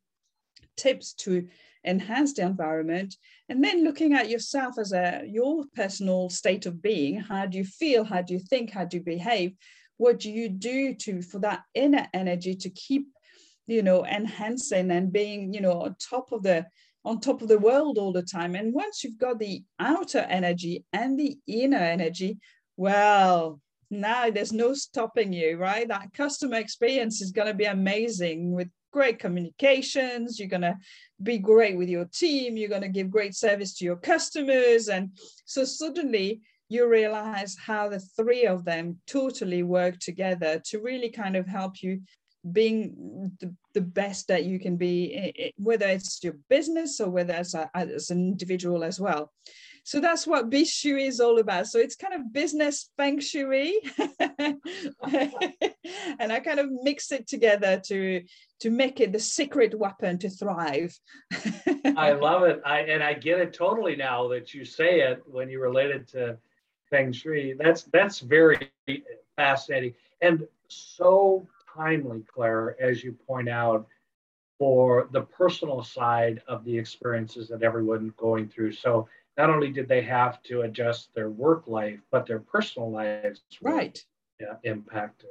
tips 0.76 1.14
to 1.14 1.48
enhance 1.84 2.34
the 2.34 2.42
environment 2.42 3.16
and 3.48 3.64
then 3.64 3.84
looking 3.84 4.12
at 4.12 4.28
yourself 4.28 4.78
as 4.78 4.92
a 4.92 5.24
your 5.26 5.64
personal 5.74 6.28
state 6.28 6.66
of 6.66 6.82
being 6.82 7.20
how 7.20 7.46
do 7.46 7.58
you 7.58 7.64
feel? 7.64 8.04
How 8.04 8.22
do 8.22 8.34
you 8.34 8.40
think? 8.40 8.70
How 8.70 8.84
do 8.84 8.98
you 8.98 9.02
behave? 9.02 9.54
What 9.96 10.20
do 10.20 10.30
you 10.30 10.48
do 10.48 10.94
to 10.94 11.22
for 11.22 11.38
that 11.40 11.62
inner 11.74 12.06
energy 12.14 12.54
to 12.56 12.70
keep 12.70 13.06
you 13.66 13.82
know 13.82 14.04
enhancing 14.04 14.90
and 14.90 15.12
being 15.12 15.54
you 15.54 15.60
know 15.60 15.82
on 15.82 15.96
top 16.10 16.32
of 16.32 16.42
the 16.42 16.66
on 17.04 17.18
top 17.18 17.40
of 17.40 17.48
the 17.48 17.58
world 17.58 17.98
all 17.98 18.12
the 18.12 18.22
time? 18.22 18.54
And 18.54 18.74
once 18.74 19.02
you've 19.02 19.18
got 19.18 19.38
the 19.38 19.62
outer 19.78 20.26
energy 20.28 20.84
and 20.92 21.18
the 21.18 21.38
inner 21.46 21.78
energy 21.78 22.38
well 22.76 23.60
now 23.90 24.30
there's 24.30 24.52
no 24.52 24.72
stopping 24.74 25.32
you 25.32 25.56
right? 25.56 25.88
That 25.88 26.12
customer 26.12 26.56
experience 26.56 27.20
is 27.20 27.32
going 27.32 27.48
to 27.48 27.54
be 27.54 27.64
amazing 27.64 28.52
with 28.52 28.68
great 28.92 29.18
communications 29.18 30.38
you're 30.38 30.48
going 30.48 30.60
to 30.60 30.76
be 31.22 31.38
great 31.38 31.76
with 31.76 31.88
your 31.88 32.06
team 32.06 32.56
you're 32.56 32.68
going 32.68 32.82
to 32.82 32.88
give 32.88 33.10
great 33.10 33.34
service 33.34 33.74
to 33.74 33.84
your 33.84 33.96
customers. 33.96 34.88
And 34.88 35.10
so 35.44 35.64
suddenly 35.64 36.40
you 36.68 36.88
realize 36.88 37.56
how 37.58 37.88
the 37.88 38.00
three 38.00 38.46
of 38.46 38.64
them 38.64 38.98
totally 39.06 39.62
work 39.62 39.98
together 39.98 40.60
to 40.66 40.80
really 40.80 41.10
kind 41.10 41.36
of 41.36 41.46
help 41.46 41.82
you 41.82 42.00
being 42.52 43.30
the, 43.40 43.54
the 43.74 43.80
best 43.82 44.28
that 44.28 44.44
you 44.44 44.58
can 44.58 44.76
be 44.76 45.52
whether 45.58 45.86
it's 45.86 46.24
your 46.24 46.36
business 46.48 46.98
or 46.98 47.10
whether 47.10 47.34
it's 47.34 47.52
a, 47.52 47.68
as 47.74 48.08
an 48.10 48.18
individual 48.18 48.82
as 48.82 48.98
well 48.98 49.30
so 49.90 50.00
that's 50.00 50.24
what 50.24 50.50
Bizshui 50.50 51.08
is 51.08 51.18
all 51.18 51.40
about. 51.40 51.66
So 51.66 51.80
it's 51.80 51.96
kind 51.96 52.14
of 52.14 52.32
business 52.32 52.90
feng 52.96 53.18
shui, 53.18 53.74
and 53.98 54.60
I 56.30 56.38
kind 56.38 56.60
of 56.60 56.68
mix 56.84 57.10
it 57.10 57.26
together 57.26 57.82
to 57.86 58.22
to 58.60 58.70
make 58.70 59.00
it 59.00 59.10
the 59.10 59.18
secret 59.18 59.76
weapon 59.76 60.16
to 60.18 60.30
thrive. 60.30 60.96
I 61.96 62.12
love 62.12 62.44
it, 62.44 62.62
I 62.64 62.82
and 62.82 63.02
I 63.02 63.14
get 63.14 63.40
it 63.40 63.52
totally 63.52 63.96
now 63.96 64.28
that 64.28 64.54
you 64.54 64.64
say 64.64 65.00
it 65.00 65.24
when 65.26 65.50
you 65.50 65.60
relate 65.60 65.90
it 65.90 66.06
to 66.10 66.38
feng 66.88 67.10
shui. 67.10 67.54
That's 67.58 67.82
that's 67.82 68.20
very 68.20 68.70
fascinating 69.36 69.94
and 70.20 70.46
so 70.68 71.48
timely, 71.74 72.22
Claire, 72.32 72.80
as 72.80 73.02
you 73.02 73.10
point 73.26 73.48
out 73.48 73.88
for 74.56 75.08
the 75.10 75.22
personal 75.22 75.82
side 75.82 76.42
of 76.46 76.64
the 76.64 76.78
experiences 76.78 77.48
that 77.48 77.64
everyone's 77.64 78.12
going 78.16 78.46
through. 78.46 78.70
So 78.70 79.08
not 79.40 79.50
only 79.50 79.70
did 79.70 79.88
they 79.88 80.02
have 80.02 80.42
to 80.44 80.62
adjust 80.62 81.14
their 81.14 81.30
work 81.30 81.66
life, 81.66 82.00
but 82.10 82.26
their 82.26 82.40
personal 82.40 82.90
lives 82.90 83.40
were 83.62 83.72
right. 83.72 84.04
yeah, 84.38 84.56
impacted. 84.64 85.30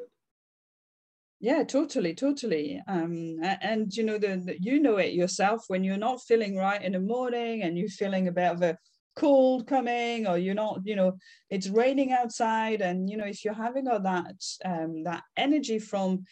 Yeah, 1.40 1.64
totally, 1.64 2.14
totally. 2.16 2.82
Um, 2.88 3.40
and 3.62 3.96
you 3.96 4.04
know, 4.04 4.18
the, 4.18 4.42
the, 4.44 4.58
you 4.60 4.82
know 4.82 4.98
it 4.98 5.14
yourself 5.14 5.66
when 5.68 5.84
you're 5.84 5.98
not 5.98 6.24
feeling 6.24 6.58
right 6.58 6.82
in 6.82 6.94
the 6.94 7.00
morning 7.00 7.62
and 7.62 7.78
you're 7.78 7.88
feeling 7.88 8.28
a 8.28 8.32
bit 8.32 8.52
of 8.52 8.62
a 8.64 8.78
cold 9.16 9.68
coming, 9.68 10.26
or 10.28 10.38
you're 10.38 10.56
not, 10.56 10.82
you 10.86 10.96
know, 10.96 11.18
it's 11.50 11.70
raining 11.70 12.12
outside, 12.12 12.82
and 12.82 13.10
you 13.10 13.16
know, 13.16 13.26
if 13.26 13.46
you're 13.46 13.54
having 13.54 13.88
all 13.88 14.00
that 14.00 14.42
um, 14.66 15.04
that 15.04 15.24
energy 15.38 15.78
from 15.78 16.26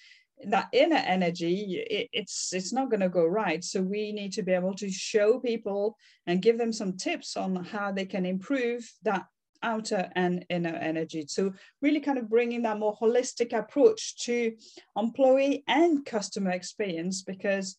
that 0.46 0.68
inner 0.72 0.98
energy 0.98 1.84
it, 1.90 2.10
it's 2.14 2.54
it's 2.54 2.72
not 2.72 2.90
going 2.90 3.00
to 3.00 3.10
go 3.10 3.26
right. 3.26 3.64
So 3.64 3.82
we 3.82 4.12
need 4.12 4.34
to 4.34 4.44
be 4.44 4.54
able 4.54 4.76
to 4.76 4.90
show 4.90 5.40
people 5.40 5.98
and 6.28 6.42
give 6.42 6.58
them 6.58 6.72
some 6.72 6.98
tips 6.98 7.36
on 7.36 7.56
how 7.64 7.92
they 7.92 8.06
can 8.06 8.26
improve 8.26 8.90
that 9.04 9.26
outer 9.64 10.10
and 10.16 10.46
inner 10.50 10.76
energy. 10.76 11.26
So 11.28 11.54
really 11.82 12.00
kind 12.00 12.18
of 12.18 12.30
bringing 12.30 12.62
that 12.64 12.80
more 12.80 12.96
holistic 12.96 13.58
approach 13.58 14.18
to 14.26 14.56
employee 14.96 15.64
and 15.68 16.06
customer 16.06 16.52
experience 16.52 17.24
because 17.24 17.78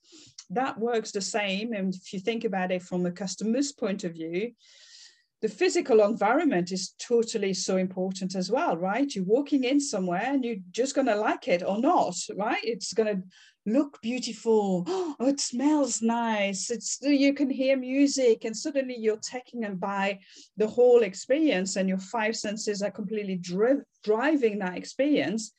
that 0.50 0.78
works 0.78 1.12
the 1.12 1.20
same. 1.20 1.72
And 1.72 1.94
if 1.94 2.12
you 2.12 2.20
think 2.20 2.44
about 2.44 2.72
it 2.72 2.82
from 2.82 3.06
a 3.06 3.12
customer's 3.12 3.72
point 3.72 4.04
of 4.04 4.14
view 4.14 4.52
the 5.40 5.48
physical 5.48 6.02
environment 6.02 6.72
is 6.72 6.94
totally 6.98 7.54
so 7.54 7.76
important 7.76 8.34
as 8.34 8.50
well, 8.50 8.76
right? 8.76 9.14
You're 9.14 9.24
walking 9.24 9.64
in 9.64 9.80
somewhere 9.80 10.24
and 10.24 10.44
you're 10.44 10.56
just 10.72 10.94
going 10.94 11.06
to 11.06 11.14
like 11.14 11.46
it 11.46 11.62
or 11.62 11.78
not, 11.78 12.16
right? 12.36 12.58
It's 12.62 12.92
going 12.92 13.16
to 13.16 13.22
look 13.66 14.00
beautiful. 14.02 14.84
Oh, 15.20 15.26
it 15.26 15.40
smells 15.40 16.00
nice. 16.00 16.70
It's 16.70 16.98
you 17.02 17.34
can 17.34 17.50
hear 17.50 17.76
music, 17.76 18.44
and 18.44 18.56
suddenly 18.56 18.96
you're 18.96 19.16
taken 19.16 19.64
and 19.64 19.80
by 19.80 20.20
the 20.56 20.68
whole 20.68 21.02
experience, 21.02 21.74
and 21.74 21.88
your 21.88 21.98
five 21.98 22.36
senses 22.36 22.82
are 22.82 22.92
completely 22.92 23.34
dri- 23.34 23.82
driving 24.04 24.60
that 24.60 24.76
experience 24.76 25.52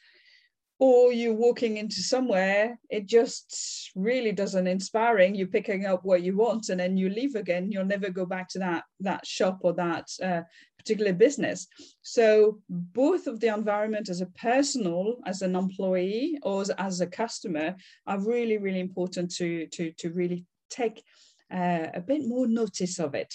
or 0.79 1.11
you're 1.11 1.33
walking 1.33 1.75
into 1.77 2.01
somewhere 2.01 2.79
it 2.89 3.05
just 3.05 3.91
really 3.95 4.31
doesn't 4.31 4.67
inspiring. 4.67 5.35
You're 5.35 5.47
picking 5.47 5.85
up 5.85 6.05
what 6.05 6.23
you 6.23 6.37
want 6.37 6.69
and 6.69 6.79
then 6.79 6.97
you 6.97 7.09
leave 7.09 7.35
again. 7.35 7.71
You'll 7.71 7.85
never 7.85 8.09
go 8.09 8.25
back 8.25 8.47
to 8.49 8.59
that 8.59 8.83
that 9.01 9.27
shop 9.27 9.59
or 9.61 9.73
that 9.73 10.07
uh, 10.23 10.41
particular 10.77 11.13
business. 11.13 11.67
So 12.01 12.61
both 12.69 13.27
of 13.27 13.39
the 13.39 13.53
environment 13.53 14.09
as 14.09 14.21
a 14.21 14.27
personal 14.27 15.17
as 15.25 15.41
an 15.41 15.55
employee 15.55 16.39
or 16.43 16.61
as, 16.61 16.69
as 16.71 17.01
a 17.01 17.07
customer 17.07 17.75
are 18.07 18.19
really 18.19 18.57
really 18.57 18.79
important 18.79 19.31
to 19.35 19.67
to 19.67 19.91
to 19.97 20.11
really 20.11 20.45
take 20.69 21.03
uh, 21.51 21.87
a 21.93 22.01
bit 22.01 22.25
more 22.25 22.47
notice 22.47 22.99
of 22.99 23.15
it 23.15 23.33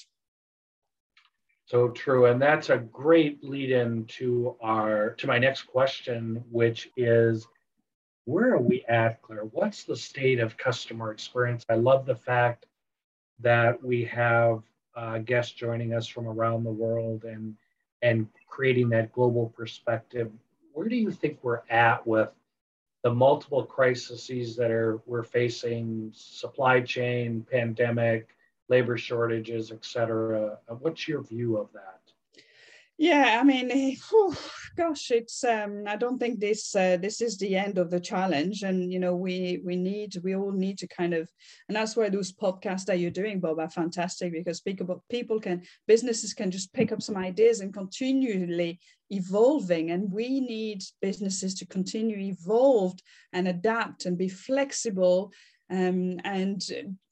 so 1.74 1.88
true. 1.88 2.26
And 2.26 2.40
that's 2.40 2.70
a 2.70 2.78
great 2.78 3.42
lead 3.42 3.72
in 3.72 4.04
to 4.18 4.54
our 4.60 5.10
to 5.14 5.26
my 5.26 5.38
next 5.38 5.62
question, 5.62 6.44
which 6.52 6.88
is 6.96 7.48
where 8.26 8.54
are 8.54 8.60
we 8.60 8.84
at, 8.88 9.20
Claire? 9.22 9.46
What's 9.46 9.82
the 9.82 9.96
state 9.96 10.38
of 10.38 10.56
customer 10.56 11.10
experience? 11.10 11.64
I 11.68 11.74
love 11.74 12.06
the 12.06 12.14
fact 12.14 12.66
that 13.40 13.82
we 13.82 14.04
have 14.04 14.62
uh, 14.94 15.18
guests 15.18 15.52
joining 15.52 15.94
us 15.94 16.06
from 16.06 16.28
around 16.28 16.62
the 16.62 16.70
world 16.70 17.24
and 17.24 17.56
and 18.02 18.28
creating 18.46 18.88
that 18.90 19.12
global 19.12 19.48
perspective. 19.48 20.30
Where 20.74 20.88
do 20.88 20.94
you 20.94 21.10
think 21.10 21.40
we're 21.42 21.62
at 21.70 22.06
with 22.06 22.30
the 23.02 23.12
multiple 23.12 23.64
crises 23.64 24.54
that 24.54 24.70
are 24.70 25.00
we're 25.06 25.24
facing, 25.24 26.12
supply 26.14 26.82
chain, 26.82 27.44
pandemic, 27.50 28.28
labor 28.68 28.96
shortages, 28.96 29.70
et 29.70 29.84
cetera. 29.84 30.58
Uh, 30.68 30.74
what's 30.74 31.06
your 31.06 31.22
view 31.22 31.56
of 31.56 31.72
that? 31.72 32.00
Yeah, 32.96 33.38
I 33.40 33.44
mean, 33.44 33.70
whew, 34.08 34.36
gosh, 34.76 35.10
it's. 35.10 35.42
Um, 35.42 35.82
I 35.84 35.96
don't 35.96 36.16
think 36.16 36.38
this 36.38 36.76
uh, 36.76 36.96
this 36.96 37.20
is 37.20 37.36
the 37.36 37.56
end 37.56 37.76
of 37.76 37.90
the 37.90 37.98
challenge, 37.98 38.62
and 38.62 38.92
you 38.92 39.00
know, 39.00 39.16
we 39.16 39.60
we 39.64 39.74
need 39.74 40.14
we 40.22 40.36
all 40.36 40.52
need 40.52 40.78
to 40.78 40.86
kind 40.86 41.12
of, 41.12 41.28
and 41.68 41.74
that's 41.74 41.96
why 41.96 42.08
those 42.08 42.32
podcasts 42.32 42.84
that 42.84 43.00
you're 43.00 43.10
doing, 43.10 43.40
Bob, 43.40 43.58
are 43.58 43.68
fantastic 43.68 44.32
because 44.32 44.60
people 44.60 45.02
people 45.10 45.40
can 45.40 45.62
businesses 45.88 46.34
can 46.34 46.52
just 46.52 46.72
pick 46.72 46.92
up 46.92 47.02
some 47.02 47.16
ideas 47.16 47.58
and 47.58 47.74
continually 47.74 48.78
evolving, 49.10 49.90
and 49.90 50.12
we 50.12 50.38
need 50.38 50.84
businesses 51.02 51.56
to 51.56 51.66
continue 51.66 52.18
evolved 52.18 53.02
and 53.32 53.48
adapt 53.48 54.06
and 54.06 54.16
be 54.16 54.28
flexible 54.28 55.32
um, 55.68 56.20
and 56.22 56.62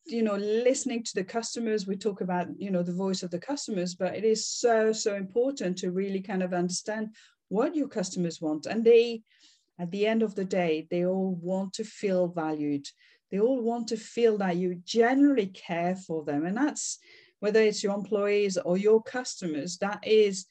you 0.07 0.23
know 0.23 0.37
listening 0.37 1.03
to 1.05 1.15
the 1.15 1.25
customers. 1.25 1.87
We 1.87 1.97
talk 1.97 2.21
about 2.21 2.49
you 2.59 2.71
know 2.71 2.83
the 2.83 2.93
voice 2.93 3.23
of 3.23 3.31
the 3.31 3.39
customers 3.39 3.95
but 3.95 4.15
it 4.15 4.25
is 4.25 4.47
so 4.47 4.93
so 4.93 5.15
important 5.15 5.79
to 5.79 5.91
really 5.91 6.21
kind 6.21 6.43
of 6.43 6.53
understand 6.53 7.15
what 7.49 7.77
your 7.77 7.89
customers 7.89 8.41
want. 8.41 8.67
And 8.67 8.85
they 8.85 9.23
at 9.79 9.91
the 9.91 10.07
end 10.07 10.23
of 10.23 10.35
the 10.35 10.45
day 10.45 10.87
they 10.91 11.07
all 11.07 11.39
want 11.41 11.75
to 11.75 11.85
feel 11.85 12.29
valued. 12.29 12.87
They 13.31 13.41
all 13.41 13.63
want 13.63 13.89
to 13.89 13.97
feel 13.97 14.39
that 14.39 14.57
you 14.57 14.81
generally 14.85 15.47
care 15.47 15.97
for 15.97 16.25
them. 16.25 16.45
And 16.45 16.57
that's 16.57 16.99
whether 17.41 17.61
it's 17.61 17.83
your 17.83 17.95
employees 17.95 18.57
or 18.59 18.77
your 18.77 19.03
customers 19.03 19.79
that 19.79 20.07
is 20.07 20.47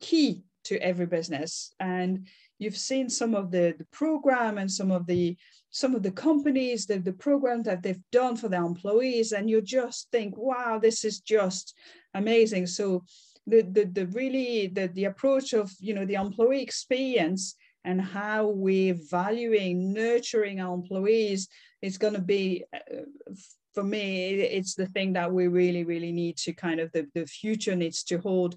key 0.00 0.42
to 0.64 0.76
every 0.82 1.06
business. 1.06 1.72
And 1.80 2.26
you've 2.58 2.76
seen 2.76 3.08
some 3.08 3.34
of 3.34 3.50
the, 3.50 3.74
the 3.78 3.86
program 3.92 4.58
and 4.58 4.70
some 4.70 4.90
of 4.90 5.06
the 5.06 5.36
some 5.70 5.94
of 5.94 6.02
the 6.02 6.10
companies, 6.10 6.86
the, 6.86 6.98
the 6.98 7.12
program 7.12 7.62
that 7.64 7.82
they've 7.82 8.02
done 8.10 8.34
for 8.34 8.48
their 8.48 8.64
employees, 8.64 9.32
and 9.32 9.50
you 9.50 9.60
just 9.60 10.08
think, 10.10 10.34
wow, 10.36 10.78
this 10.80 11.04
is 11.04 11.20
just 11.20 11.74
amazing. 12.14 12.66
So 12.66 13.04
the 13.46 13.62
the, 13.62 13.84
the 13.84 14.06
really 14.08 14.68
the, 14.68 14.88
the 14.88 15.04
approach 15.04 15.52
of 15.52 15.70
you 15.78 15.94
know 15.94 16.06
the 16.06 16.14
employee 16.14 16.62
experience 16.62 17.56
and 17.84 18.00
how 18.00 18.48
we're 18.48 18.96
valuing 19.10 19.92
nurturing 19.92 20.60
our 20.60 20.74
employees 20.74 21.48
is 21.82 21.98
going 21.98 22.14
to 22.14 22.20
be 22.20 22.64
uh, 22.74 23.34
for 23.76 23.84
me 23.84 24.40
it's 24.58 24.74
the 24.74 24.86
thing 24.86 25.12
that 25.12 25.30
we 25.30 25.48
really 25.48 25.84
really 25.84 26.12
need 26.12 26.36
to 26.38 26.52
kind 26.54 26.80
of 26.80 26.90
the, 26.92 27.06
the 27.14 27.26
future 27.26 27.76
needs 27.76 28.02
to 28.02 28.16
hold 28.16 28.56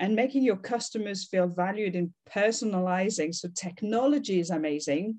and 0.00 0.14
making 0.14 0.42
your 0.42 0.56
customers 0.56 1.26
feel 1.26 1.48
valued 1.48 1.96
in 1.96 2.12
personalizing. 2.32 3.34
So 3.34 3.48
technology 3.54 4.40
is 4.40 4.50
amazing. 4.50 5.16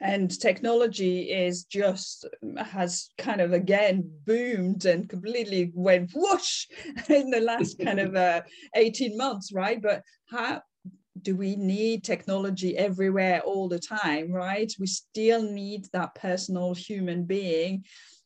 And 0.00 0.28
technology 0.38 1.32
is 1.32 1.64
just 1.64 2.26
has 2.58 3.10
kind 3.16 3.40
of 3.40 3.52
again 3.52 4.10
boomed 4.26 4.84
and 4.84 5.08
completely 5.08 5.72
went 5.74 6.10
whoosh 6.14 6.66
in 7.08 7.30
the 7.30 7.40
last 7.40 7.78
kind 7.78 7.98
of 8.00 8.14
uh, 8.14 8.42
18 8.74 9.16
months 9.16 9.52
right? 9.52 9.80
But 9.80 10.02
how 10.30 10.62
do 11.22 11.36
we 11.36 11.56
need 11.56 12.04
technology 12.04 12.76
everywhere 12.76 13.40
all 13.40 13.68
the 13.68 13.78
time 13.78 14.30
right? 14.30 14.70
We 14.78 14.86
still 14.86 15.42
need 15.42 15.86
that 15.92 16.14
personal 16.14 16.74
human 16.74 17.24
being 17.24 17.84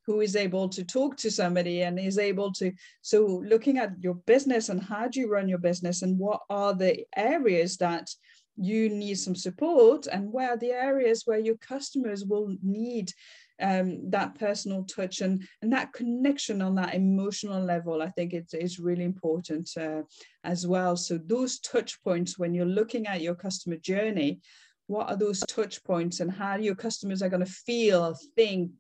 who 0.09 0.23
is 0.23 0.37
able 0.37 0.71
to 0.71 0.83
talk 0.83 1.19
to 1.19 1.31
somebody 1.31 1.83
and 1.83 1.99
is 1.99 2.17
able 2.17 2.51
to 2.51 2.73
so 3.03 3.43
looking 3.45 3.77
at 3.77 3.91
your 4.01 4.15
business 4.15 4.71
and 4.71 4.83
how 4.83 5.07
do 5.07 5.21
you 5.21 5.31
run 5.31 5.51
your 5.51 5.59
business 5.59 6.01
and 6.01 6.19
what 6.19 6.41
are 6.49 6.75
the 6.75 7.05
areas 7.15 7.77
that 7.77 8.09
you 8.57 8.89
need 8.89 9.17
some 9.17 9.37
support 9.37 10.07
and 10.07 10.33
where 10.33 10.53
are 10.53 10.57
the 10.57 10.71
areas 10.71 11.25
where 11.27 11.39
your 11.39 11.59
customers 11.59 12.25
will 12.25 12.57
need 12.63 13.13
um, 13.61 14.09
that 14.11 14.35
personal 14.39 14.83
touch 14.85 15.21
and, 15.21 15.47
and 15.61 15.71
that 15.75 15.93
connection 15.93 16.63
on 16.63 16.75
that 16.77 16.95
emotional 16.95 17.63
level 17.63 18.01
i 18.01 18.09
think 18.09 18.33
it's, 18.33 18.55
it's 18.55 18.79
really 18.79 19.05
important 19.05 19.69
uh, 19.77 20.01
as 20.43 20.67
well. 20.67 20.97
So 20.97 21.19
those 21.19 21.61
touch 21.61 22.03
points 22.03 22.39
when 22.39 22.55
you're 22.55 22.65
looking 22.81 23.07
at 23.07 23.21
your 23.21 23.35
customer 23.35 23.77
journey 23.77 24.41
what 24.89 25.11
are 25.11 25.17
those 25.17 25.41
touch 25.41 25.85
points 25.85 26.21
and 26.21 26.33
how 26.33 26.57
your 26.57 26.75
customers 26.75 27.21
are 27.23 27.29
going 27.29 27.45
to 27.45 27.53
feel 27.53 28.17
think 28.35 28.71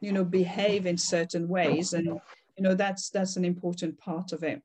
you 0.00 0.12
know 0.12 0.24
behave 0.24 0.86
in 0.86 0.96
certain 0.96 1.48
ways 1.48 1.92
and 1.92 2.06
you 2.06 2.62
know 2.62 2.74
that's 2.74 3.10
that's 3.10 3.36
an 3.36 3.44
important 3.44 3.98
part 3.98 4.32
of 4.32 4.42
it 4.42 4.62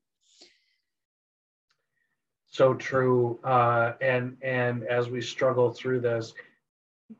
so 2.52 2.74
true. 2.74 3.40
Uh, 3.42 3.94
and 4.02 4.36
and 4.42 4.84
as 4.84 5.08
we 5.08 5.22
struggle 5.22 5.72
through 5.72 6.00
this, 6.00 6.34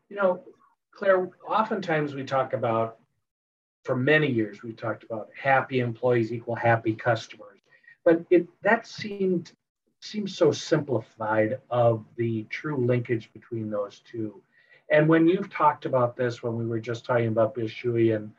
you 0.07 0.15
know, 0.15 0.43
Claire, 0.91 1.29
oftentimes 1.47 2.13
we 2.13 2.23
talk 2.23 2.53
about, 2.53 2.99
for 3.83 3.95
many 3.95 4.31
years 4.31 4.61
we 4.61 4.73
talked 4.73 5.03
about 5.03 5.29
happy 5.35 5.79
employees 5.79 6.31
equal 6.31 6.55
happy 6.55 6.93
customers, 6.93 7.57
but 8.05 8.23
it 8.29 8.47
that 8.61 8.85
seemed 8.85 9.51
seems 10.01 10.37
so 10.37 10.51
simplified 10.51 11.59
of 11.71 12.05
the 12.15 12.43
true 12.51 12.85
linkage 12.85 13.31
between 13.33 13.71
those 13.71 14.01
two. 14.05 14.39
And 14.93 15.09
when 15.09 15.27
you've 15.27 15.49
talked 15.49 15.85
about 15.85 16.15
this, 16.15 16.43
when 16.43 16.55
we 16.55 16.67
were 16.67 16.79
just 16.79 17.03
talking 17.03 17.27
about 17.27 17.55
Bizshui 17.55 18.15
and 18.15 18.31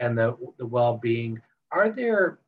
and 0.00 0.16
the, 0.16 0.34
the 0.56 0.64
well-being, 0.64 1.38
are 1.70 1.90
there 1.90 2.38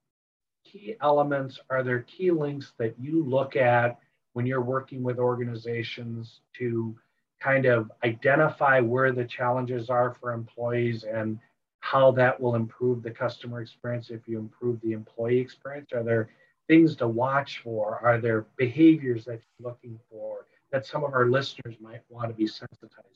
key 0.65 0.97
elements, 1.03 1.61
are 1.69 1.83
there 1.83 2.01
key 2.01 2.31
links 2.31 2.73
that 2.79 2.95
you 2.99 3.23
look 3.23 3.57
at 3.57 3.99
when 4.33 4.47
you're 4.47 4.62
working 4.62 5.03
with 5.03 5.19
organizations 5.19 6.41
to 6.55 6.97
kind 7.41 7.67
of 7.67 7.93
identify 8.05 8.81
where 8.81 9.12
the 9.12 9.27
challenges 9.27 9.91
are 9.91 10.15
for 10.15 10.33
employees 10.33 11.05
and 11.05 11.38
how 11.81 12.11
that 12.12 12.41
will 12.41 12.55
improve 12.55 13.03
the 13.03 13.11
customer 13.11 13.61
experience 13.61 14.09
if 14.09 14.27
you 14.27 14.38
improve 14.38 14.81
the 14.81 14.93
employee 14.93 15.41
experience? 15.41 15.93
Are 15.93 16.03
there 16.03 16.31
things 16.69 16.97
to 16.97 17.07
watch 17.07 17.61
for? 17.62 17.99
Are 18.03 18.19
there 18.19 18.47
behaviors 18.57 19.27
that 19.27 19.41
you're 19.59 19.69
looking 19.71 19.99
for 20.09 20.47
that 20.71 20.87
some 20.87 21.05
of 21.05 21.12
our 21.12 21.27
listeners 21.27 21.77
might 21.83 22.01
want 22.09 22.31
to 22.31 22.35
be 22.35 22.47
sensitized? 22.47 23.12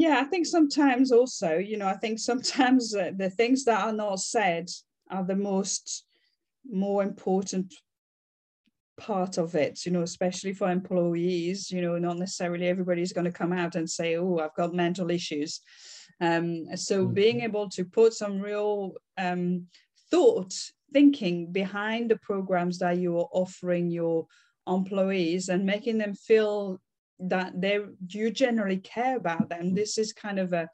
Yeah, 0.00 0.18
I 0.18 0.24
think 0.24 0.46
sometimes 0.46 1.12
also, 1.12 1.58
you 1.58 1.76
know, 1.76 1.86
I 1.86 1.94
think 1.94 2.18
sometimes 2.18 2.94
uh, 2.94 3.10
the 3.16 3.28
things 3.28 3.64
that 3.64 3.84
are 3.84 3.92
not 3.92 4.20
said 4.20 4.68
are 5.10 5.24
the 5.24 5.36
most 5.36 6.06
more 6.64 7.02
important 7.02 7.74
part 8.98 9.38
of 9.38 9.54
it 9.54 9.86
you 9.86 9.90
know 9.90 10.02
especially 10.02 10.52
for 10.52 10.70
employees 10.70 11.70
you 11.70 11.80
know 11.80 11.98
not 11.98 12.18
necessarily 12.18 12.68
everybody's 12.68 13.14
going 13.14 13.24
to 13.24 13.32
come 13.32 13.50
out 13.52 13.74
and 13.74 13.88
say 13.88 14.16
oh 14.16 14.38
i've 14.38 14.54
got 14.54 14.74
mental 14.74 15.10
issues 15.10 15.62
um, 16.20 16.66
so 16.76 17.04
mm-hmm. 17.04 17.14
being 17.14 17.40
able 17.40 17.66
to 17.70 17.82
put 17.82 18.12
some 18.12 18.38
real 18.38 18.92
um, 19.16 19.66
thought 20.10 20.52
thinking 20.92 21.50
behind 21.50 22.10
the 22.10 22.18
programs 22.18 22.78
that 22.78 22.98
you 22.98 23.16
are 23.18 23.28
offering 23.32 23.90
your 23.90 24.26
employees 24.68 25.48
and 25.48 25.64
making 25.64 25.96
them 25.96 26.12
feel 26.12 26.78
that 27.22 27.60
they 27.60 27.80
you 28.08 28.30
generally 28.30 28.78
care 28.78 29.16
about 29.16 29.48
them. 29.48 29.70
Mm. 29.70 29.74
This 29.74 29.98
is 29.98 30.12
kind 30.12 30.38
of 30.38 30.52
a 30.52 30.68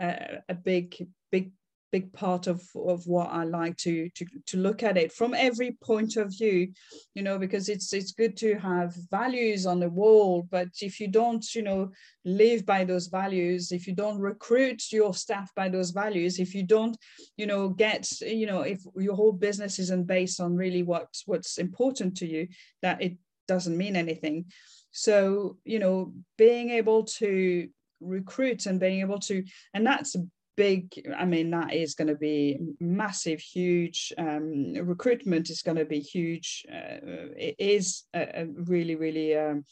a, 0.00 0.38
a 0.48 0.54
big 0.54 0.94
big 1.30 1.50
big 1.90 2.12
part 2.12 2.46
of, 2.46 2.62
of 2.74 3.06
what 3.06 3.30
I 3.30 3.44
like 3.44 3.76
to, 3.78 4.08
to 4.10 4.26
to 4.46 4.56
look 4.56 4.82
at 4.82 4.96
it 4.96 5.12
from 5.12 5.34
every 5.34 5.76
point 5.82 6.16
of 6.16 6.30
view, 6.36 6.72
you 7.14 7.22
know, 7.22 7.38
because 7.38 7.68
it's 7.68 7.92
it's 7.92 8.12
good 8.12 8.36
to 8.38 8.58
have 8.58 8.94
values 9.10 9.66
on 9.66 9.80
the 9.80 9.88
wall, 9.88 10.46
but 10.50 10.68
if 10.80 11.00
you 11.00 11.08
don't, 11.08 11.44
you 11.54 11.62
know, 11.62 11.90
live 12.24 12.66
by 12.66 12.84
those 12.84 13.06
values, 13.06 13.72
if 13.72 13.86
you 13.86 13.94
don't 13.94 14.18
recruit 14.18 14.92
your 14.92 15.14
staff 15.14 15.50
by 15.54 15.68
those 15.68 15.90
values, 15.90 16.38
if 16.38 16.54
you 16.54 16.62
don't, 16.62 16.96
you 17.36 17.46
know, 17.46 17.68
get, 17.68 18.10
you 18.20 18.46
know, 18.46 18.62
if 18.62 18.80
your 18.96 19.14
whole 19.14 19.32
business 19.32 19.78
isn't 19.78 20.06
based 20.06 20.40
on 20.40 20.56
really 20.56 20.82
what 20.82 21.08
what's 21.26 21.58
important 21.58 22.16
to 22.18 22.26
you, 22.26 22.48
that 22.82 23.00
it 23.00 23.16
doesn't 23.48 23.76
mean 23.76 23.96
anything. 23.96 24.46
So, 24.92 25.58
you 25.64 25.78
know, 25.78 26.12
being 26.36 26.70
able 26.70 27.04
to 27.04 27.68
recruit 28.00 28.66
and 28.66 28.78
being 28.78 29.00
able 29.00 29.18
to 29.18 29.42
and 29.74 29.86
that's 29.86 30.14
a 30.14 30.24
big 30.56 30.92
i 31.16 31.24
mean 31.24 31.50
that 31.50 31.72
is 31.72 31.94
going 31.94 32.08
to 32.08 32.16
be 32.16 32.58
massive 32.80 33.38
huge 33.38 34.12
um, 34.18 34.74
recruitment 34.82 35.50
is 35.50 35.62
going 35.62 35.76
to 35.76 35.84
be 35.84 36.00
huge 36.00 36.66
uh, 36.72 36.98
it 37.36 37.54
is 37.58 38.04
a, 38.14 38.42
a 38.42 38.46
really 38.46 38.96
really 38.96 39.36
um, 39.36 39.64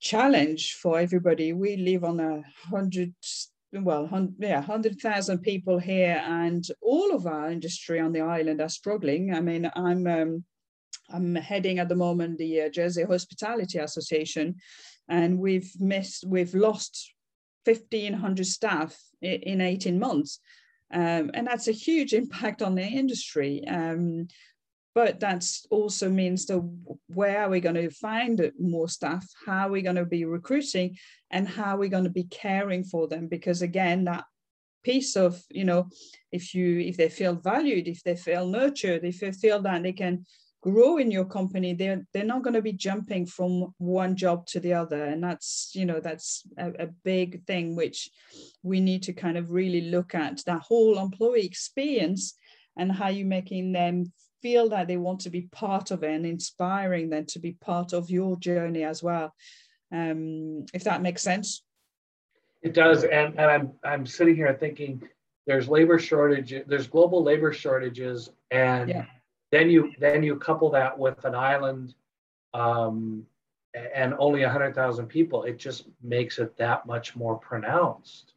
challenge 0.00 0.74
for 0.74 0.98
everybody 0.98 1.52
we 1.52 1.76
live 1.76 2.02
on 2.02 2.18
a 2.18 2.42
hundred 2.70 3.14
well 3.72 4.08
yeah 4.38 4.58
100000 4.66 5.38
people 5.38 5.78
here 5.78 6.20
and 6.26 6.64
all 6.80 7.14
of 7.14 7.26
our 7.26 7.48
industry 7.50 8.00
on 8.00 8.12
the 8.12 8.20
island 8.20 8.60
are 8.60 8.68
struggling 8.68 9.32
i 9.32 9.40
mean 9.40 9.70
i'm 9.76 10.06
um, 10.08 10.44
i'm 11.12 11.34
heading 11.34 11.78
at 11.78 11.88
the 11.88 11.94
moment 11.94 12.38
the 12.38 12.62
uh, 12.62 12.68
jersey 12.68 13.04
hospitality 13.04 13.78
association 13.78 14.54
and 15.08 15.38
we've 15.38 15.72
missed 15.80 16.24
we've 16.26 16.54
lost 16.54 17.12
1500 17.64 18.46
staff 18.46 18.96
in 19.20 19.60
18 19.60 19.98
months. 19.98 20.40
Um, 20.92 21.30
and 21.34 21.46
that's 21.46 21.68
a 21.68 21.72
huge 21.72 22.12
impact 22.12 22.62
on 22.62 22.74
the 22.74 22.82
industry. 22.82 23.66
Um, 23.66 24.28
but 24.94 25.20
that 25.20 25.48
also 25.70 26.10
means 26.10 26.44
that 26.46 26.60
where 27.06 27.44
are 27.44 27.48
we 27.48 27.60
going 27.60 27.76
to 27.76 27.88
find 27.88 28.52
more 28.60 28.88
staff? 28.88 29.26
How 29.46 29.68
are 29.68 29.70
we 29.70 29.80
going 29.80 29.96
to 29.96 30.04
be 30.04 30.26
recruiting? 30.26 30.98
And 31.30 31.48
how 31.48 31.76
are 31.76 31.78
we 31.78 31.88
going 31.88 32.04
to 32.04 32.10
be 32.10 32.24
caring 32.24 32.84
for 32.84 33.08
them? 33.08 33.26
Because 33.26 33.62
again, 33.62 34.04
that 34.04 34.24
piece 34.84 35.16
of, 35.16 35.42
you 35.48 35.64
know, 35.64 35.88
if 36.30 36.54
you 36.54 36.80
if 36.80 36.98
they 36.98 37.08
feel 37.08 37.36
valued, 37.36 37.88
if 37.88 38.02
they 38.02 38.16
feel 38.16 38.46
nurtured, 38.46 39.04
if 39.04 39.20
they 39.20 39.32
feel 39.32 39.62
that 39.62 39.82
they 39.82 39.92
can 39.92 40.26
grow 40.62 40.96
in 40.96 41.10
your 41.10 41.24
company 41.24 41.74
they're 41.74 42.06
they're 42.14 42.24
not 42.24 42.42
going 42.42 42.54
to 42.54 42.62
be 42.62 42.72
jumping 42.72 43.26
from 43.26 43.74
one 43.78 44.16
job 44.16 44.46
to 44.46 44.60
the 44.60 44.72
other. 44.72 45.04
And 45.04 45.22
that's 45.22 45.72
you 45.74 45.84
know 45.84 46.00
that's 46.00 46.44
a, 46.56 46.70
a, 46.78 46.86
big 47.04 47.44
thing 47.46 47.76
which 47.76 48.08
we 48.62 48.80
need 48.80 49.02
to 49.04 49.12
kind 49.12 49.36
of 49.36 49.50
really 49.50 49.82
look 49.82 50.14
at 50.14 50.42
that 50.46 50.62
whole 50.62 50.98
employee 50.98 51.44
experience 51.44 52.34
and 52.76 52.92
how 52.92 53.08
you're 53.08 53.26
making 53.26 53.72
them 53.72 54.12
feel 54.40 54.68
that 54.68 54.86
they 54.86 54.96
want 54.96 55.20
to 55.20 55.30
be 55.30 55.42
part 55.52 55.90
of 55.90 56.04
it 56.04 56.12
and 56.12 56.24
inspiring 56.24 57.10
them 57.10 57.26
to 57.26 57.38
be 57.38 57.52
part 57.52 57.92
of 57.92 58.08
your 58.08 58.36
journey 58.38 58.84
as 58.84 59.02
well. 59.02 59.34
Um, 59.92 60.64
if 60.72 60.84
that 60.84 61.02
makes 61.02 61.22
sense. 61.22 61.62
It 62.62 62.72
does. 62.72 63.02
And, 63.02 63.36
and 63.36 63.50
i'm 63.50 63.72
i'm 63.82 64.06
sitting 64.06 64.36
here 64.36 64.56
thinking 64.58 65.02
there's 65.44 65.68
labor 65.68 65.98
shortage 65.98 66.54
there's 66.68 66.86
global 66.86 67.24
labor 67.24 67.52
shortages 67.52 68.30
and 68.52 68.88
yeah 68.88 69.06
then 69.52 69.70
you 69.70 69.92
then 70.00 70.24
you 70.24 70.34
couple 70.36 70.70
that 70.70 70.98
with 70.98 71.24
an 71.24 71.36
island 71.36 71.94
um, 72.54 73.24
and 73.94 74.14
only 74.18 74.42
100,000 74.42 75.06
people. 75.06 75.44
It 75.44 75.58
just 75.58 75.86
makes 76.02 76.38
it 76.38 76.56
that 76.56 76.86
much 76.86 77.14
more 77.14 77.38
pronounced. 77.38 78.34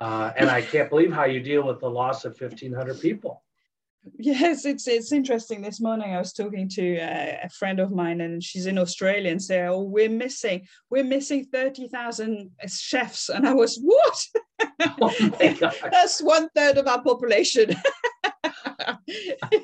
Uh, 0.00 0.32
and 0.36 0.48
I 0.50 0.62
can't 0.62 0.90
believe 0.90 1.12
how 1.12 1.24
you 1.24 1.40
deal 1.40 1.66
with 1.66 1.80
the 1.80 1.90
loss 1.90 2.24
of 2.24 2.40
1,500 2.40 3.00
people. 3.00 3.42
Yes, 4.18 4.66
it's 4.66 4.86
it's 4.86 5.12
interesting. 5.12 5.62
This 5.62 5.80
morning 5.80 6.14
I 6.14 6.18
was 6.18 6.34
talking 6.34 6.68
to 6.70 6.96
a, 6.96 7.40
a 7.44 7.48
friend 7.48 7.80
of 7.80 7.90
mine, 7.90 8.20
and 8.20 8.44
she's 8.44 8.66
in 8.66 8.76
Australia, 8.76 9.30
and 9.30 9.42
say, 9.42 9.66
"Oh, 9.66 9.80
we're 9.80 10.10
missing, 10.10 10.66
we're 10.90 11.04
missing 11.04 11.46
thirty 11.46 11.88
thousand 11.88 12.50
chefs," 12.68 13.30
and 13.30 13.48
I 13.48 13.54
was, 13.54 13.78
"What? 13.82 14.26
Oh 15.00 15.10
That's 15.90 16.20
one 16.20 16.50
third 16.54 16.76
of 16.76 16.86
our 16.86 17.02
population." 17.02 17.74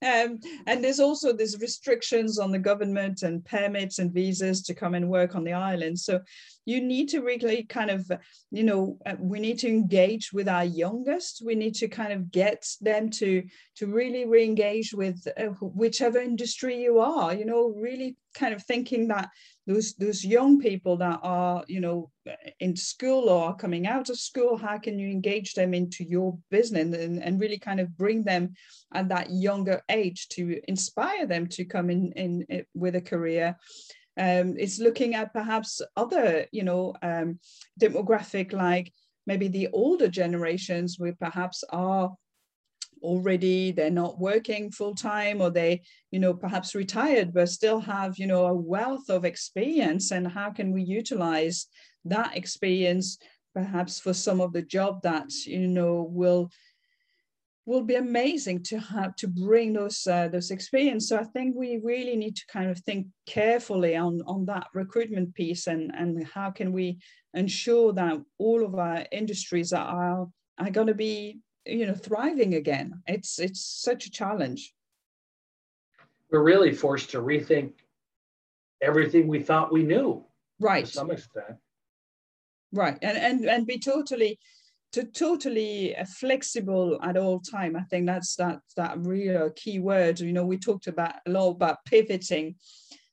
um, 0.00 0.38
and 0.66 0.82
there's 0.82 1.00
also 1.00 1.32
there's 1.32 1.60
restrictions 1.60 2.38
on 2.38 2.52
the 2.52 2.58
government 2.58 3.22
and 3.22 3.44
permits 3.44 3.98
and 3.98 4.12
visas 4.12 4.62
to 4.62 4.74
come 4.74 4.94
and 4.94 5.08
work 5.08 5.34
on 5.34 5.42
the 5.42 5.52
island. 5.52 5.98
So 5.98 6.20
you 6.66 6.80
need 6.80 7.08
to 7.08 7.20
really 7.20 7.64
kind 7.64 7.90
of, 7.90 8.08
you 8.50 8.62
know, 8.62 8.98
uh, 9.06 9.14
we 9.18 9.40
need 9.40 9.58
to 9.60 9.68
engage 9.68 10.32
with 10.32 10.48
our 10.48 10.64
youngest. 10.64 11.42
We 11.44 11.56
need 11.56 11.74
to 11.76 11.88
kind 11.88 12.12
of 12.12 12.30
get 12.30 12.64
them 12.80 13.10
to 13.10 13.42
to 13.76 13.86
really 13.86 14.24
re-engage 14.24 14.92
with 14.94 15.26
uh, 15.36 15.46
whichever 15.60 16.18
industry 16.18 16.80
you 16.80 17.00
are. 17.00 17.34
You 17.34 17.46
know, 17.46 17.74
really 17.76 18.16
kind 18.34 18.54
of 18.54 18.62
thinking 18.62 19.08
that 19.08 19.30
those 19.68 19.92
those 19.96 20.24
young 20.24 20.58
people 20.58 20.96
that 20.96 21.20
are 21.22 21.62
you 21.68 21.78
know 21.78 22.10
in 22.58 22.74
school 22.74 23.28
or 23.28 23.54
coming 23.54 23.86
out 23.86 24.08
of 24.08 24.18
school 24.18 24.56
how 24.56 24.78
can 24.78 24.98
you 24.98 25.08
engage 25.08 25.52
them 25.52 25.74
into 25.74 26.02
your 26.04 26.36
business 26.50 26.96
and, 26.96 27.22
and 27.22 27.38
really 27.38 27.58
kind 27.58 27.78
of 27.78 27.96
bring 27.96 28.24
them 28.24 28.54
at 28.94 29.10
that 29.10 29.30
younger 29.30 29.82
age 29.90 30.26
to 30.28 30.58
inspire 30.68 31.26
them 31.26 31.46
to 31.46 31.64
come 31.66 31.90
in, 31.90 32.12
in, 32.12 32.42
in 32.48 32.64
with 32.74 32.96
a 32.96 33.00
career? 33.00 33.56
Um, 34.16 34.56
it's 34.58 34.80
looking 34.80 35.14
at 35.14 35.34
perhaps 35.34 35.82
other 35.96 36.46
you 36.50 36.64
know 36.64 36.94
um, 37.02 37.38
demographic 37.78 38.52
like 38.54 38.90
maybe 39.26 39.48
the 39.48 39.68
older 39.74 40.08
generations 40.08 40.98
where 40.98 41.14
perhaps 41.20 41.62
are 41.70 42.14
already 43.02 43.72
they're 43.72 43.90
not 43.90 44.18
working 44.18 44.70
full 44.70 44.94
time 44.94 45.40
or 45.40 45.50
they 45.50 45.80
you 46.10 46.18
know 46.18 46.34
perhaps 46.34 46.74
retired 46.74 47.32
but 47.32 47.48
still 47.48 47.80
have 47.80 48.18
you 48.18 48.26
know 48.26 48.46
a 48.46 48.54
wealth 48.54 49.08
of 49.08 49.24
experience 49.24 50.10
and 50.10 50.26
how 50.26 50.50
can 50.50 50.72
we 50.72 50.82
utilize 50.82 51.66
that 52.04 52.36
experience 52.36 53.18
perhaps 53.54 53.98
for 53.98 54.12
some 54.12 54.40
of 54.40 54.52
the 54.52 54.62
job 54.62 55.00
that 55.02 55.30
you 55.46 55.66
know 55.66 56.06
will 56.10 56.50
will 57.68 57.82
be 57.82 57.96
amazing 57.96 58.62
to 58.62 58.78
have 58.78 59.14
to 59.14 59.28
bring 59.28 59.74
those 59.74 60.06
uh, 60.06 60.26
those 60.28 60.50
experience. 60.50 61.08
So 61.08 61.18
i 61.18 61.24
think 61.24 61.54
we 61.54 61.80
really 61.84 62.16
need 62.16 62.34
to 62.36 62.46
kind 62.46 62.70
of 62.70 62.78
think 62.80 63.06
carefully 63.26 63.94
on 63.94 64.22
on 64.26 64.46
that 64.46 64.66
recruitment 64.72 65.34
piece 65.34 65.66
and 65.66 65.92
and 65.94 66.26
how 66.26 66.50
can 66.50 66.72
we 66.72 66.98
ensure 67.34 67.92
that 67.92 68.16
all 68.38 68.64
of 68.64 68.74
our 68.74 69.04
industries 69.12 69.72
are 69.74 70.26
are 70.58 70.70
going 70.70 70.86
to 70.86 70.94
be 70.94 71.40
you 71.68 71.86
know 71.86 71.94
thriving 71.94 72.54
again. 72.54 73.02
It's 73.06 73.38
it's 73.38 73.60
such 73.60 74.06
a 74.06 74.10
challenge. 74.10 74.74
We're 76.30 76.42
really 76.42 76.72
forced 76.72 77.10
to 77.10 77.18
rethink 77.18 77.72
everything 78.82 79.26
we 79.26 79.40
thought 79.40 79.72
we 79.72 79.82
knew 79.82 80.24
right. 80.60 80.84
to 80.84 80.90
some 80.90 81.10
extent. 81.10 81.56
Right. 82.72 82.98
And 83.02 83.16
and 83.16 83.44
and 83.46 83.66
be 83.66 83.78
totally 83.78 84.38
to 84.92 85.04
totally 85.04 85.96
uh, 85.96 86.04
flexible 86.04 86.98
at 87.02 87.16
all 87.16 87.40
time. 87.40 87.76
I 87.76 87.82
think 87.82 88.06
that's 88.06 88.36
that 88.36 88.60
that 88.76 88.98
real 88.98 89.50
key 89.50 89.78
word. 89.78 90.20
You 90.20 90.32
know 90.32 90.46
we 90.46 90.58
talked 90.58 90.86
about 90.86 91.14
a 91.26 91.30
lot 91.30 91.50
about 91.50 91.84
pivoting 91.84 92.56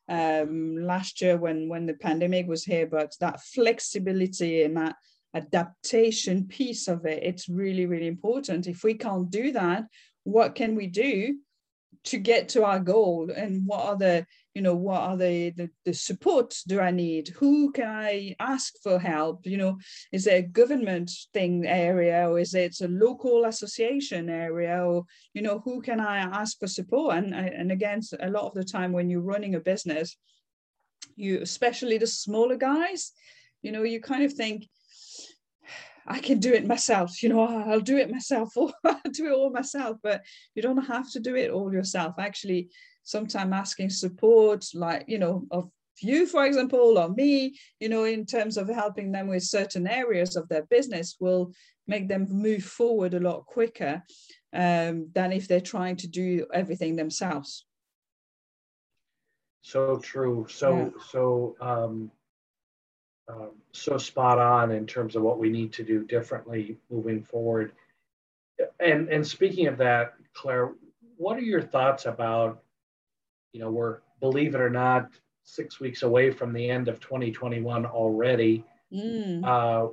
um 0.08 0.78
last 0.78 1.20
year 1.20 1.36
when 1.36 1.68
when 1.68 1.88
the 1.88 1.96
pandemic 1.96 2.48
was 2.48 2.63
here 2.63 2.86
but 2.86 3.12
that 3.20 3.41
flexibility 3.41 4.62
and 4.62 4.78
that 4.78 4.96
adaptation 5.36 6.48
piece 6.48 6.88
of 6.88 7.06
it 7.06 7.24
it's 7.24 7.50
really 7.50 7.86
really 7.86 8.08
important. 8.08 8.67
If 8.67 8.84
we 8.84 8.93
can't 8.95 9.30
do 9.30 9.52
that 9.52 9.86
what 10.24 10.56
can 10.56 10.76
we 10.76 10.88
do 10.88 11.38
to 12.06 12.17
get 12.17 12.50
to 12.50 12.63
our 12.63 12.80
goal? 12.80 13.32
And 13.36 13.65
what 13.65 13.86
are 13.86 13.98
the 13.98 14.26
you 14.54 14.62
know 14.62 14.76
what 14.76 15.02
are 15.02 15.17
the, 15.17 15.50
the 15.52 15.69
the 15.84 15.93
support 15.93 16.56
do 16.67 16.80
i 16.80 16.91
need? 16.91 17.30
Who 17.30 17.71
can 17.71 17.88
i 17.88 18.36
ask 18.39 18.74
for 18.82 19.00
help? 19.00 19.45
You 19.45 19.58
know 19.58 19.78
is 20.12 20.28
it 20.28 20.34
a 20.34 20.48
government 20.48 21.12
thing 21.34 21.65
area 21.65 22.30
or 22.30 22.39
is 22.39 22.54
it 22.54 22.80
a 22.82 22.88
local 22.88 23.45
association 23.45 24.30
area 24.30 24.84
or 24.86 25.06
you 25.34 25.41
know 25.41 25.60
who 25.60 25.82
can 25.82 26.00
i 26.00 26.17
ask 26.17 26.60
for 26.60 26.67
support? 26.67 27.15
And 27.17 27.34
and 27.34 27.71
again 27.71 28.02
a 28.19 28.30
lot 28.30 28.45
of 28.45 28.54
the 28.54 28.63
time 28.63 28.91
when 28.91 29.10
you're 29.10 29.21
running 29.34 29.56
a 29.56 29.60
business 29.60 30.17
you 31.15 31.39
especially 31.41 31.98
the 31.98 32.08
smaller 32.08 32.58
guys 32.58 33.12
you 33.62 33.71
know 33.71 33.84
you 33.84 34.02
kind 34.02 34.24
of 34.24 34.34
think 34.34 34.67
I 36.08 36.20
can 36.20 36.39
do 36.39 36.54
it 36.54 36.68
myself, 36.68 37.24
you 37.24 37.30
know, 37.30 37.41
I'll 37.41 37.80
do 37.82 37.98
it 37.98 38.12
myself 38.12 38.56
or 38.56 38.72
I'll 38.84 39.12
do 39.12 39.26
it 39.28 39.34
all 39.34 39.50
myself, 39.50 39.98
but 40.04 40.24
you 40.54 40.62
don't 40.62 40.86
have 40.86 41.12
to 41.12 41.20
do 41.20 41.36
it 41.36 41.50
all 41.50 41.74
yourself. 41.74 42.15
Actually, 42.20 42.70
sometimes 43.04 43.54
asking 43.54 43.89
support, 43.89 44.65
like, 44.74 45.06
you 45.08 45.18
know, 45.18 45.46
of 45.52 45.70
you, 46.02 46.28
for 46.28 46.46
example, 46.46 46.98
or 46.98 47.10
me, 47.10 47.58
you 47.80 47.89
know, 47.89 48.04
in 48.04 48.26
terms 48.26 48.58
of 48.58 48.68
helping 48.68 49.12
them 49.12 49.28
with 49.28 49.44
certain 49.44 49.88
areas 49.88 50.36
of 50.36 50.48
their 50.50 50.63
business 50.63 51.15
will 51.20 51.54
make 51.88 52.08
them 52.08 52.28
move 52.30 52.63
forward 52.63 53.13
a 53.13 53.20
lot 53.20 53.46
quicker 53.46 54.04
um, 54.54 55.10
than 55.13 55.32
if 55.32 55.48
they're 55.48 55.62
trying 55.62 55.96
to 55.98 56.08
do 56.08 56.46
everything 56.54 56.96
themselves. 56.96 57.65
So 59.62 59.98
true. 59.98 60.46
So, 60.50 60.78
yeah. 60.78 60.89
so, 61.10 61.56
um, 61.62 62.12
um, 63.27 63.51
so 63.71 63.97
spot 63.97 64.38
on 64.38 64.71
in 64.71 64.85
terms 64.85 65.15
of 65.15 65.23
what 65.23 65.39
we 65.39 65.49
need 65.49 65.73
to 65.73 65.83
do 65.83 66.03
differently 66.03 66.77
moving 66.89 67.23
forward. 67.23 67.71
And 68.79 69.09
and 69.09 69.25
speaking 69.25 69.67
of 69.67 69.77
that, 69.77 70.13
Claire, 70.33 70.71
what 71.17 71.38
are 71.38 71.41
your 71.41 71.61
thoughts 71.61 72.05
about, 72.05 72.61
you 73.51 73.59
know, 73.59 73.71
we're 73.71 73.99
believe 74.19 74.55
it 74.55 74.61
or 74.61 74.69
not, 74.69 75.09
six 75.43 75.79
weeks 75.79 76.03
away 76.03 76.31
from 76.31 76.53
the 76.53 76.69
end 76.69 76.88
of 76.88 76.99
2021 76.99 77.85
already. 77.85 78.63
Mm. 78.93 79.43
Uh, 79.43 79.91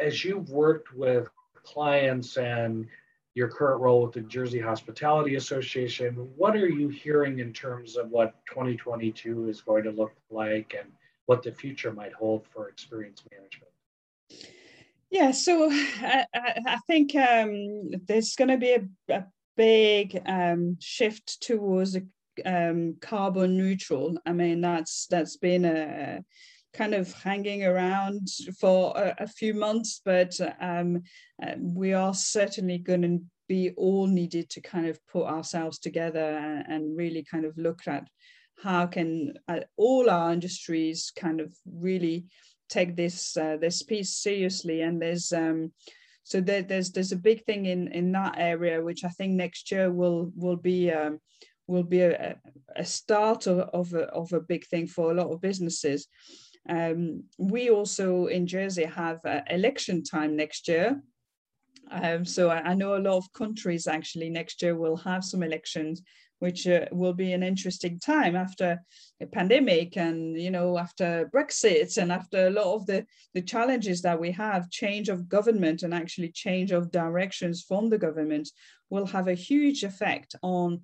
as 0.00 0.24
you've 0.24 0.50
worked 0.50 0.94
with 0.94 1.28
clients 1.64 2.36
and 2.36 2.86
your 3.34 3.48
current 3.48 3.80
role 3.80 4.02
with 4.02 4.12
the 4.12 4.20
Jersey 4.20 4.60
Hospitality 4.60 5.36
Association, 5.36 6.14
what 6.36 6.56
are 6.56 6.68
you 6.68 6.88
hearing 6.88 7.38
in 7.38 7.52
terms 7.52 7.96
of 7.96 8.10
what 8.10 8.34
2022 8.46 9.48
is 9.48 9.60
going 9.60 9.84
to 9.84 9.90
look 9.90 10.12
like 10.30 10.74
and 10.78 10.90
what 11.28 11.42
the 11.42 11.52
future 11.52 11.92
might 11.92 12.14
hold 12.14 12.46
for 12.46 12.70
experience 12.70 13.22
management. 13.30 13.70
Yeah, 15.10 15.30
so 15.30 15.68
I, 15.70 16.24
I 16.34 16.78
think 16.86 17.14
um, 17.14 17.90
there's 18.06 18.34
going 18.34 18.48
to 18.48 18.56
be 18.56 18.72
a, 18.72 18.88
a 19.14 19.24
big 19.54 20.22
um, 20.24 20.78
shift 20.80 21.42
towards 21.42 21.98
um, 22.46 22.96
carbon 23.02 23.58
neutral. 23.58 24.16
I 24.24 24.32
mean, 24.32 24.62
that's 24.62 25.06
that's 25.10 25.36
been 25.36 25.66
a 25.66 26.24
kind 26.72 26.94
of 26.94 27.12
hanging 27.12 27.62
around 27.62 28.28
for 28.58 28.96
a, 28.96 29.14
a 29.18 29.26
few 29.26 29.52
months, 29.52 30.00
but 30.02 30.34
um, 30.62 31.02
uh, 31.42 31.52
we 31.60 31.92
are 31.92 32.14
certainly 32.14 32.78
going 32.78 33.02
to 33.02 33.20
be 33.48 33.72
all 33.76 34.06
needed 34.06 34.48
to 34.50 34.62
kind 34.62 34.86
of 34.86 34.98
put 35.06 35.26
ourselves 35.26 35.78
together 35.78 36.38
and, 36.38 36.64
and 36.68 36.96
really 36.96 37.22
kind 37.30 37.44
of 37.44 37.58
look 37.58 37.80
at 37.86 38.08
how 38.62 38.86
can 38.86 39.34
uh, 39.48 39.60
all 39.76 40.10
our 40.10 40.32
industries 40.32 41.12
kind 41.14 41.40
of 41.40 41.54
really 41.64 42.26
take 42.68 42.96
this 42.96 43.36
uh, 43.36 43.56
this 43.60 43.82
piece 43.82 44.16
seriously 44.16 44.82
and 44.82 45.00
there's 45.00 45.32
um, 45.32 45.72
so 46.24 46.40
there, 46.40 46.62
there's 46.62 46.90
there's 46.90 47.12
a 47.12 47.16
big 47.16 47.44
thing 47.44 47.66
in 47.66 47.88
in 47.88 48.12
that 48.12 48.34
area 48.36 48.82
which 48.82 49.04
I 49.04 49.08
think 49.08 49.32
next 49.32 49.70
year 49.70 49.90
will 49.90 50.30
will 50.36 50.56
be 50.56 50.90
um, 50.90 51.20
will 51.68 51.84
be 51.84 52.00
a, 52.00 52.36
a 52.76 52.84
start 52.84 53.46
of, 53.46 53.58
of, 53.58 53.92
a, 53.92 54.04
of 54.06 54.32
a 54.32 54.40
big 54.40 54.66
thing 54.66 54.86
for 54.86 55.10
a 55.10 55.14
lot 55.14 55.30
of 55.30 55.40
businesses. 55.40 56.08
Um, 56.68 57.24
we 57.38 57.70
also 57.70 58.26
in 58.26 58.46
Jersey 58.46 58.84
have 58.84 59.20
uh, 59.24 59.42
election 59.48 60.02
time 60.02 60.34
next 60.34 60.66
year. 60.66 61.00
Um, 61.90 62.24
so 62.24 62.50
I, 62.50 62.70
I, 62.70 62.74
know 62.74 62.96
a 62.96 63.00
lot 63.00 63.16
of 63.16 63.32
countries 63.32 63.86
actually 63.86 64.28
next 64.28 64.60
year 64.60 64.76
will 64.76 64.96
have 64.96 65.24
some 65.24 65.42
elections 65.42 66.02
which 66.38 66.66
uh, 66.66 66.86
will 66.92 67.12
be 67.12 67.32
an 67.32 67.42
interesting 67.42 67.98
time 67.98 68.36
after 68.36 68.80
a 69.20 69.26
pandemic 69.26 69.96
and 69.96 70.40
you 70.40 70.50
know 70.50 70.78
after 70.78 71.28
brexit 71.34 71.96
and 71.98 72.12
after 72.12 72.46
a 72.46 72.50
lot 72.50 72.74
of 72.74 72.86
the 72.86 73.04
the 73.34 73.42
challenges 73.42 74.02
that 74.02 74.20
we 74.20 74.30
have 74.30 74.70
change 74.70 75.08
of 75.08 75.28
government 75.28 75.82
and 75.82 75.92
actually 75.92 76.30
change 76.30 76.70
of 76.70 76.92
directions 76.92 77.62
from 77.62 77.88
the 77.88 77.98
government 77.98 78.48
will 78.90 79.06
have 79.06 79.28
a 79.28 79.34
huge 79.34 79.82
effect 79.82 80.34
on 80.42 80.80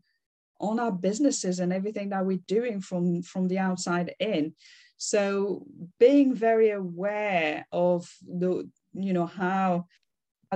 on 0.61 0.81
our 0.81 0.93
businesses 0.93 1.59
and 1.59 1.73
everything 1.73 2.09
that 2.11 2.25
we're 2.25 2.39
doing 2.47 2.81
from 2.81 3.23
from 3.23 3.49
the 3.49 3.59
outside 3.59 4.15
in. 4.19 4.55
So 4.97 5.67
being 5.99 6.35
very 6.35 6.71
aware 6.71 7.67
of 7.73 8.11
the 8.23 8.69
you 8.93 9.13
know 9.13 9.27
how 9.27 9.87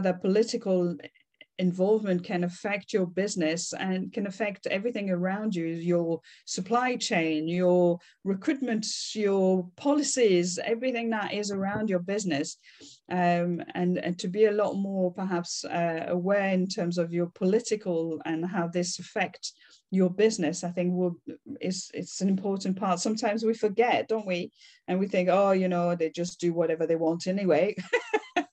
the 0.01 0.15
political 0.15 0.97
involvement 1.59 2.23
can 2.25 2.44
affect 2.44 2.92
your 2.92 3.07
business 3.07 3.73
and 3.73 4.12
can 4.12 4.27
affect 4.27 4.66
everything 4.68 5.11
around 5.11 5.55
you 5.55 5.66
your 5.66 6.21
supply 6.44 6.97
chain 6.97 7.49
your 7.49 7.99
recruitment 8.25 8.87
your 9.14 9.68
policies 9.77 10.59
everything 10.64 11.11
that 11.11 11.33
is 11.33 11.51
around 11.51 11.88
your 11.88 11.99
business. 11.99 12.57
Um, 13.11 13.62
and, 13.75 13.99
and 13.99 14.18
to 14.18 14.29
be 14.29 14.44
a 14.47 14.53
lot 14.53 14.75
more 14.75 15.12
perhaps 15.12 15.64
uh, 15.64 16.07
aware 16.09 16.51
in 16.51 16.66
terms 16.66 16.99
of 16.99 17.12
your 17.12 17.27
political 17.27 18.21
and 18.25 18.44
how 18.44 18.68
this 18.68 18.99
affects 18.99 19.55
your 19.90 20.11
business 20.11 20.64
i 20.64 20.71
think 20.71 20.92
will 20.92 21.16
is 21.61 21.90
it's 21.94 22.21
an 22.21 22.29
important 22.29 22.79
part. 22.79 23.01
Sometimes 23.01 23.44
we 23.44 23.55
forget 23.55 24.09
don't 24.09 24.27
we? 24.27 24.53
And 24.87 24.99
we 24.99 25.07
think 25.07 25.29
oh 25.31 25.53
you 25.53 25.68
know 25.68 25.94
they 25.94 26.11
just 26.11 26.40
do 26.40 26.53
whatever 26.53 26.87
they 26.87 26.97
want 26.97 27.27
anyway 27.27 27.75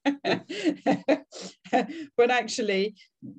but 2.18 2.32
actually 2.32 2.96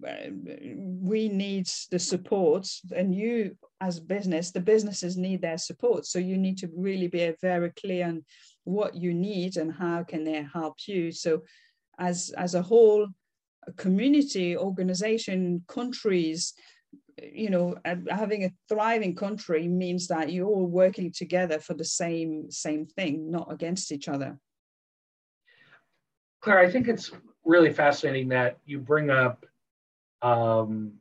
uh, 0.07 0.31
we 0.65 1.29
need 1.29 1.69
the 1.91 1.99
support 1.99 2.69
and 2.95 3.15
you 3.15 3.57
as 3.81 4.01
business 4.01 4.51
the 4.51 4.61
businesses 4.61 5.17
need 5.17 5.43
their 5.43 5.59
support. 5.59 6.07
So 6.07 6.19
you 6.19 6.37
need 6.37 6.59
to 6.59 6.71
really 6.77 7.09
be 7.09 7.33
very 7.41 7.71
clear 7.71 8.07
on 8.07 8.25
what 8.65 8.95
you 8.95 9.15
need 9.15 9.57
and 9.57 9.73
how 9.73 10.03
can 10.03 10.25
they 10.25 10.47
help 10.53 10.77
you. 10.87 11.13
So 11.13 11.43
as 11.99 12.31
as 12.37 12.55
a 12.55 12.63
whole 12.63 13.09
a 13.67 13.73
community 13.73 14.57
organization 14.57 15.65
countries 15.67 16.53
you 17.19 17.51
know 17.51 17.77
having 18.11 18.45
a 18.45 18.53
thriving 18.69 19.15
country 19.15 19.67
means 19.67 20.09
that 20.09 20.31
you're 20.31 20.47
all 20.47 20.67
working 20.67 21.11
together 21.11 21.59
for 21.59 21.75
the 21.75 21.85
same 21.85 22.51
same 22.51 22.87
thing 22.87 23.31
not 23.31 23.51
against 23.51 23.91
each 23.91 24.09
other. 24.09 24.39
Claire 26.43 26.59
i 26.59 26.71
think 26.71 26.89
it's 26.89 27.11
really 27.47 27.73
fascinating 27.73 28.29
that 28.29 28.59
you 28.67 28.79
bring 28.79 29.09
up 29.11 29.47
um, 30.23 30.93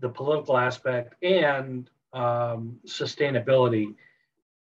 the 0.00 0.08
political 0.08 0.58
aspect 0.58 1.14
and 1.22 1.88
um, 2.12 2.78
sustainability. 2.86 3.94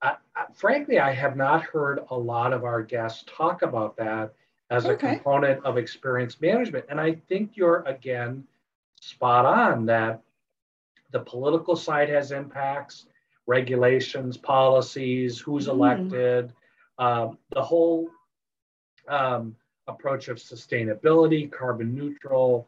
I, 0.01 0.15
I, 0.35 0.45
frankly, 0.53 0.99
I 0.99 1.13
have 1.13 1.35
not 1.35 1.63
heard 1.63 2.01
a 2.09 2.15
lot 2.15 2.53
of 2.53 2.63
our 2.63 2.83
guests 2.83 3.23
talk 3.25 3.61
about 3.61 3.97
that 3.97 4.33
as 4.69 4.85
okay. 4.85 4.93
a 4.93 4.97
component 5.15 5.63
of 5.65 5.77
experience 5.77 6.39
management. 6.41 6.85
And 6.89 6.99
I 6.99 7.13
think 7.27 7.55
you're, 7.55 7.83
again, 7.87 8.43
spot 8.99 9.45
on 9.45 9.85
that 9.87 10.21
the 11.11 11.19
political 11.19 11.75
side 11.75 12.09
has 12.09 12.31
impacts, 12.31 13.07
regulations, 13.47 14.37
policies, 14.37 15.39
who's 15.39 15.67
mm. 15.67 15.71
elected, 15.71 16.53
um, 16.99 17.37
the 17.51 17.61
whole 17.61 18.09
um, 19.07 19.55
approach 19.89 20.27
of 20.27 20.37
sustainability, 20.37 21.51
carbon 21.51 21.93
neutral. 21.93 22.67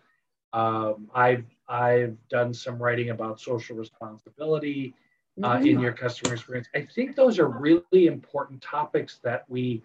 Um, 0.53 1.09
I've 1.13 1.45
I've 1.67 2.17
done 2.29 2.53
some 2.53 2.81
writing 2.81 3.11
about 3.11 3.39
social 3.39 3.77
responsibility 3.77 4.93
uh, 5.41 5.55
mm-hmm. 5.55 5.65
in 5.65 5.79
your 5.79 5.93
customer 5.93 6.33
experience. 6.33 6.67
I 6.75 6.81
think 6.93 7.15
those 7.15 7.39
are 7.39 7.47
really 7.47 8.07
important 8.07 8.61
topics 8.61 9.19
that 9.23 9.45
we 9.47 9.83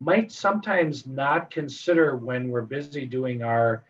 might 0.00 0.32
sometimes 0.32 1.06
not 1.06 1.50
consider 1.50 2.16
when 2.16 2.48
we're 2.48 2.62
busy 2.62 3.06
doing 3.06 3.42
our 3.42 3.84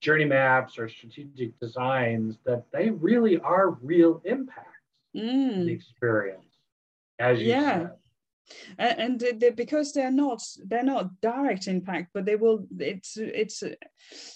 journey 0.00 0.26
maps 0.26 0.78
or 0.78 0.88
strategic 0.88 1.58
designs. 1.58 2.36
That 2.44 2.64
they 2.72 2.90
really 2.90 3.38
are 3.38 3.70
real 3.70 4.20
impacts 4.24 4.68
mm. 5.16 5.64
the 5.64 5.72
experience, 5.72 6.44
as 7.18 7.40
you 7.40 7.48
yeah. 7.48 7.78
said 7.78 7.90
and 8.78 9.20
they, 9.38 9.50
because 9.50 9.92
they're 9.92 10.10
not 10.10 10.40
they're 10.66 10.82
not 10.82 11.20
direct 11.20 11.66
impact 11.66 12.10
but 12.14 12.24
they 12.24 12.36
will 12.36 12.66
it's 12.78 13.16
it's 13.16 13.62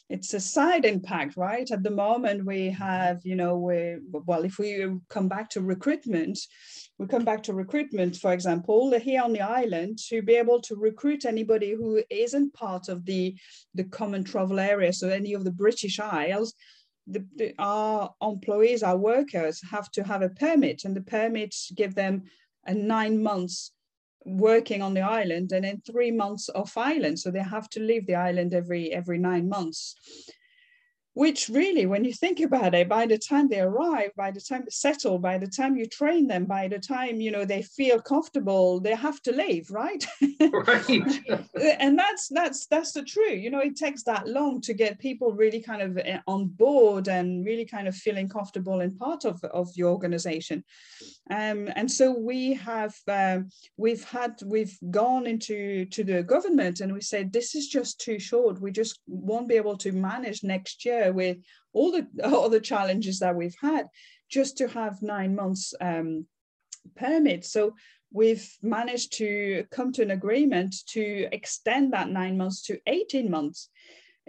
it's 0.09 0.35
a 0.35 0.41
side 0.41 0.85
impact 0.85 1.37
right? 1.37 1.71
At 1.71 1.83
the 1.83 1.91
moment 1.91 2.45
we 2.45 2.71
have 2.71 3.21
you 3.25 3.37
know 3.37 3.57
we 3.57 3.97
well 4.11 4.45
if 4.45 4.59
we 4.59 4.87
come 5.09 5.29
back 5.29 5.49
to 5.51 5.61
recruitment 5.61 6.39
we 6.99 7.07
come 7.07 7.25
back 7.25 7.43
to 7.45 7.55
recruitment 7.55 8.17
for 8.17 8.33
example 8.33 8.99
here 8.99 9.23
on 9.23 9.33
the 9.33 9.41
island 9.41 9.99
to 10.09 10.23
be 10.23 10.35
able 10.35 10.61
to 10.63 10.75
recruit 10.77 11.25
anybody 11.25 11.73
who 11.73 12.03
isn't 12.11 12.53
part 12.55 12.89
of 12.89 13.05
the 13.05 13.35
the 13.75 13.85
common 13.85 14.25
travel 14.25 14.59
area 14.59 14.93
so 14.93 15.09
any 15.09 15.35
of 15.35 15.45
the 15.45 15.53
british 15.53 16.01
isles 16.01 16.55
the, 17.07 17.27
the, 17.37 17.55
our 17.59 18.15
employees, 18.23 18.83
our 18.83 18.97
workers 18.97 19.61
have 19.69 19.91
to 19.93 20.05
have 20.05 20.23
a 20.23 20.29
permit, 20.29 20.85
and 20.85 20.97
the 20.97 21.01
permits 21.01 21.73
give 21.75 21.95
them 21.95 22.23
a 22.67 22.75
nine 22.75 23.23
months 23.23 23.73
working 24.25 24.83
on 24.83 24.95
the 24.95 25.01
island 25.01 25.53
and 25.53 25.65
then 25.65 25.81
three 25.81 26.11
months 26.11 26.51
off 26.55 26.77
island. 26.77 27.19
So 27.19 27.31
they 27.31 27.43
have 27.43 27.69
to 27.71 27.81
leave 27.81 28.07
the 28.07 28.17
island 28.17 28.55
every 28.55 28.93
every 28.93 29.19
nine 29.19 29.49
months 29.49 29.97
which 31.21 31.51
really 31.51 31.85
when 31.85 32.03
you 32.03 32.15
think 32.15 32.41
about 32.41 32.75
it 32.75 32.89
by 32.89 33.05
the 33.05 33.19
time 33.19 33.47
they 33.47 33.61
arrive 33.61 34.11
by 34.17 34.31
the 34.31 34.41
time 34.41 34.63
they 34.65 34.71
settle 34.71 35.19
by 35.19 35.37
the 35.37 35.47
time 35.47 35.77
you 35.77 35.85
train 35.85 36.27
them 36.27 36.47
by 36.47 36.67
the 36.67 36.79
time 36.79 37.21
you 37.21 37.31
know 37.31 37.45
they 37.45 37.61
feel 37.61 38.01
comfortable 38.01 38.81
they 38.81 38.95
have 38.95 39.21
to 39.21 39.31
leave 39.31 39.71
right? 39.71 40.07
Right. 40.41 41.45
And 41.79 41.99
that's 41.99 42.29
that's 42.29 42.67
that's 42.67 42.93
the 42.93 43.03
truth. 43.03 43.41
You 43.43 43.51
know 43.51 43.61
it 43.61 43.77
takes 43.77 44.03
that 44.05 44.27
long 44.27 44.61
to 44.63 44.73
get 44.73 44.99
people 44.99 45.33
really 45.33 45.61
kind 45.61 45.83
of 45.83 45.99
eh, 45.99 46.19
on 46.27 46.47
board 46.47 47.09
and 47.09 47.45
really 47.45 47.67
kind 47.67 47.87
of 47.87 47.95
feeling 47.95 48.29
comfortable 48.29 48.81
and 48.81 48.99
part 48.99 49.25
of 49.25 49.43
of 49.45 49.73
the 49.75 49.85
organization. 49.85 50.65
Um, 51.31 51.69
and 51.77 51.91
so 51.91 52.11
we 52.13 52.55
have 52.55 52.95
um, 53.09 53.51
we've 53.77 54.05
had 54.05 54.41
we've 54.45 54.77
gone 54.91 55.27
into 55.27 55.85
to 55.87 56.05
the 56.05 56.23
government 56.23 56.81
and 56.81 56.93
we 56.93 57.03
said 57.03 57.33
this 57.33 57.55
is 57.55 57.69
just 57.69 58.01
too 58.01 58.19
short. 58.19 58.61
We 58.61 58.73
just 58.73 59.01
won't 59.07 59.49
be 59.49 59.57
able 59.57 59.77
to 59.79 59.93
manage 59.93 60.43
next 60.43 60.85
year 60.85 61.10
with 61.13 61.39
all 61.73 61.93
the 61.93 62.07
all 62.25 62.49
the 62.49 62.61
challenges 62.61 63.19
that 63.21 63.37
we've 63.37 63.57
had 63.61 63.87
just 64.31 64.59
to 64.59 64.69
have 64.69 65.03
nine 65.03 65.35
months 65.35 65.75
um, 65.81 66.27
permit. 66.97 67.45
So 67.45 67.75
we've 68.13 68.49
managed 68.63 69.13
to 69.15 69.65
come 69.71 69.93
to 69.93 70.03
an 70.03 70.11
agreement 70.11 70.75
to 70.89 71.29
extend 71.33 71.93
that 71.93 72.11
nine 72.11 72.37
months 72.37 72.63
to 72.63 72.79
18 72.87 73.31
months 73.31 73.69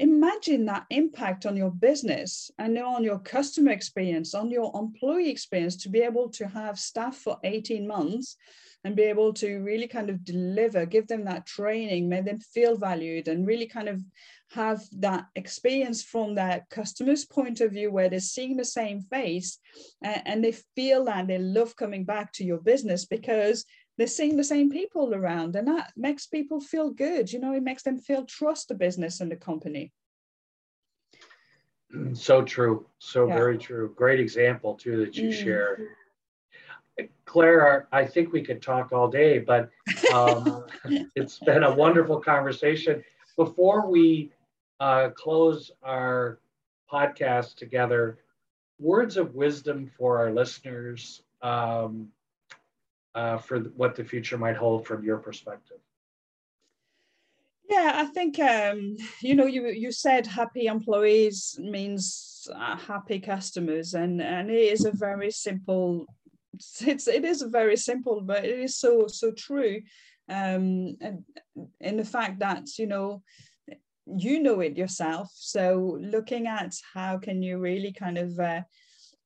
imagine 0.02 0.66
that 0.66 0.88
impact 0.90 1.46
on 1.46 1.56
your 1.56 1.70
business 1.70 2.50
and 2.58 2.76
on 2.80 3.04
your 3.04 3.20
customer 3.20 3.72
experience 3.72 4.34
on 4.34 4.50
your 4.50 4.72
employee 4.74 5.30
experience 5.30 5.76
to 5.76 5.90
be 5.90 6.00
able 6.00 6.28
to 6.28 6.48
have 6.48 6.80
staff 6.80 7.16
for 7.16 7.38
18 7.44 7.88
months 7.88 8.36
and 8.84 8.96
be 8.96 9.04
able 9.04 9.32
to 9.32 9.60
really 9.60 9.88
kind 9.88 10.10
of 10.10 10.26
deliver 10.26 10.88
give 10.88 11.06
them 11.08 11.24
that 11.24 11.46
training 11.46 12.10
make 12.10 12.26
them 12.26 12.40
feel 12.40 12.76
valued 12.76 13.28
and 13.28 13.46
really 13.46 13.68
kind 13.68 13.88
of 13.88 14.02
have 14.50 14.82
that 14.92 15.28
experience 15.36 16.04
from 16.04 16.34
that 16.34 16.68
customer's 16.72 17.24
point 17.24 17.62
of 17.62 17.72
view 17.72 17.92
where 17.92 18.10
they're 18.10 18.20
seeing 18.20 18.58
the 18.58 18.66
same 18.66 19.02
face 19.02 19.60
and, 20.04 20.22
and 20.26 20.44
they 20.44 20.52
feel 20.76 21.06
that 21.06 21.28
they 21.28 21.38
love 21.38 21.76
coming 21.76 22.04
back 22.04 22.34
to 22.34 22.44
your 22.44 22.58
business 22.58 23.06
because 23.06 23.66
they're 24.02 24.08
seeing 24.08 24.36
the 24.36 24.44
same 24.44 24.72
people 24.72 25.14
around. 25.14 25.56
And 25.56 25.68
that 25.68 25.94
makes 25.96 26.26
people 26.26 26.60
feel 26.60 26.90
good 26.90 27.32
you 27.32 27.40
know 27.40 27.54
it 27.54 27.62
makes 27.62 27.84
them 27.84 28.00
feel 28.00 28.26
trust 28.26 28.68
the 28.70 28.74
business 28.74 29.22
and 29.22 29.32
the 29.32 29.36
company. 29.36 29.92
So 32.14 32.42
true 32.42 32.88
so 32.98 33.28
yeah. 33.28 33.36
very 33.36 33.58
true. 33.60 33.94
Great 33.96 34.20
example 34.20 34.74
too 34.74 35.06
that 35.06 35.16
you 35.16 35.30
mm. 35.30 35.34
share 35.34 35.78
claire 37.26 37.88
i 37.92 38.06
think 38.06 38.32
we 38.32 38.42
could 38.42 38.62
talk 38.62 38.92
all 38.92 39.08
day 39.08 39.40
but 39.40 39.70
um, 40.14 40.66
it's 41.16 41.40
been 41.40 41.64
a 41.64 41.74
wonderful 41.74 42.20
conversation. 42.20 43.04
Before 43.36 43.90
we 43.90 44.32
uh, 44.80 45.10
close 45.16 45.72
our 45.84 46.40
podcast 46.92 47.56
together, 47.56 48.18
words 48.80 49.16
of 49.18 49.36
wisdom 49.36 49.90
for 49.98 50.18
our 50.18 50.32
listeners 50.32 51.22
um, 51.42 52.10
uh, 53.16 53.38
for 53.38 53.60
what 53.60 53.96
the 53.96 54.04
future 54.04 54.38
might 54.38 54.58
hold 54.58 54.86
from 54.86 55.04
your 55.04 55.18
perspective. 55.18 55.78
Yeah, 57.70 57.94
I 57.96 58.06
think 58.06 58.38
um, 58.40 58.98
you 59.22 59.36
know 59.36 59.46
you 59.46 59.68
you 59.68 59.92
said 59.92 60.28
happy 60.28 60.66
employees 60.66 61.58
means 61.60 62.48
uh, 62.54 62.76
happy 62.76 63.20
customers, 63.20 63.94
and 63.94 64.22
and 64.22 64.50
it 64.50 64.74
is 64.74 64.86
a 64.86 64.92
very 64.92 65.32
simple. 65.32 66.06
It's 66.82 67.08
it 67.08 67.24
is 67.26 67.42
very 67.44 67.78
simple, 67.78 68.22
but 68.22 68.44
it 68.46 68.60
is 68.60 68.76
so 68.78 69.08
so 69.08 69.32
true, 69.32 69.82
um, 70.30 70.98
and 71.02 71.24
in 71.80 71.98
the 71.98 72.06
fact 72.06 72.40
that 72.40 72.78
you 72.78 72.88
know 72.88 73.24
you 74.06 74.40
know 74.42 74.60
it 74.60 74.78
yourself 74.78 75.32
so 75.34 75.98
looking 76.02 76.48
at 76.48 76.74
how 76.94 77.18
can 77.18 77.42
you 77.42 77.60
really 77.60 77.94
kind 77.94 78.18
of 78.18 78.40
uh, 78.40 78.62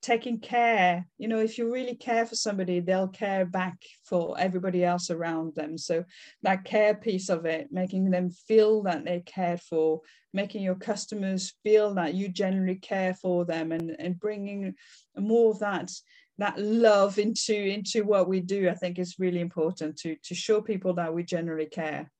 taking 0.01 0.39
care 0.39 1.05
you 1.17 1.27
know 1.27 1.39
if 1.39 1.57
you 1.57 1.71
really 1.71 1.95
care 1.95 2.25
for 2.25 2.35
somebody 2.35 2.79
they'll 2.79 3.07
care 3.07 3.45
back 3.45 3.75
for 4.03 4.35
everybody 4.37 4.83
else 4.83 5.09
around 5.09 5.55
them. 5.55 5.77
So 5.77 6.05
that 6.43 6.63
care 6.63 6.95
piece 6.95 7.29
of 7.29 7.45
it 7.45 7.71
making 7.71 8.11
them 8.11 8.29
feel 8.29 8.83
that 8.83 9.03
they're 9.03 9.21
cared 9.21 9.61
for 9.61 10.01
making 10.33 10.61
your 10.61 10.75
customers 10.75 11.53
feel 11.63 11.93
that 11.95 12.13
you 12.13 12.27
generally 12.27 12.75
care 12.75 13.13
for 13.15 13.45
them 13.45 13.71
and 13.71 13.95
and 13.97 14.19
bringing 14.19 14.75
more 15.17 15.51
of 15.51 15.59
that 15.59 15.89
that 16.37 16.59
love 16.59 17.17
into 17.17 17.55
into 17.55 18.03
what 18.03 18.27
we 18.27 18.41
do 18.41 18.69
i 18.69 18.73
think 18.73 18.99
is 18.99 19.15
really 19.17 19.39
important 19.39 19.97
to 19.97 20.15
to 20.23 20.35
show 20.35 20.61
people 20.61 20.93
that 20.93 21.13
we 21.13 21.23
generally 21.23 21.65
care. 21.65 22.11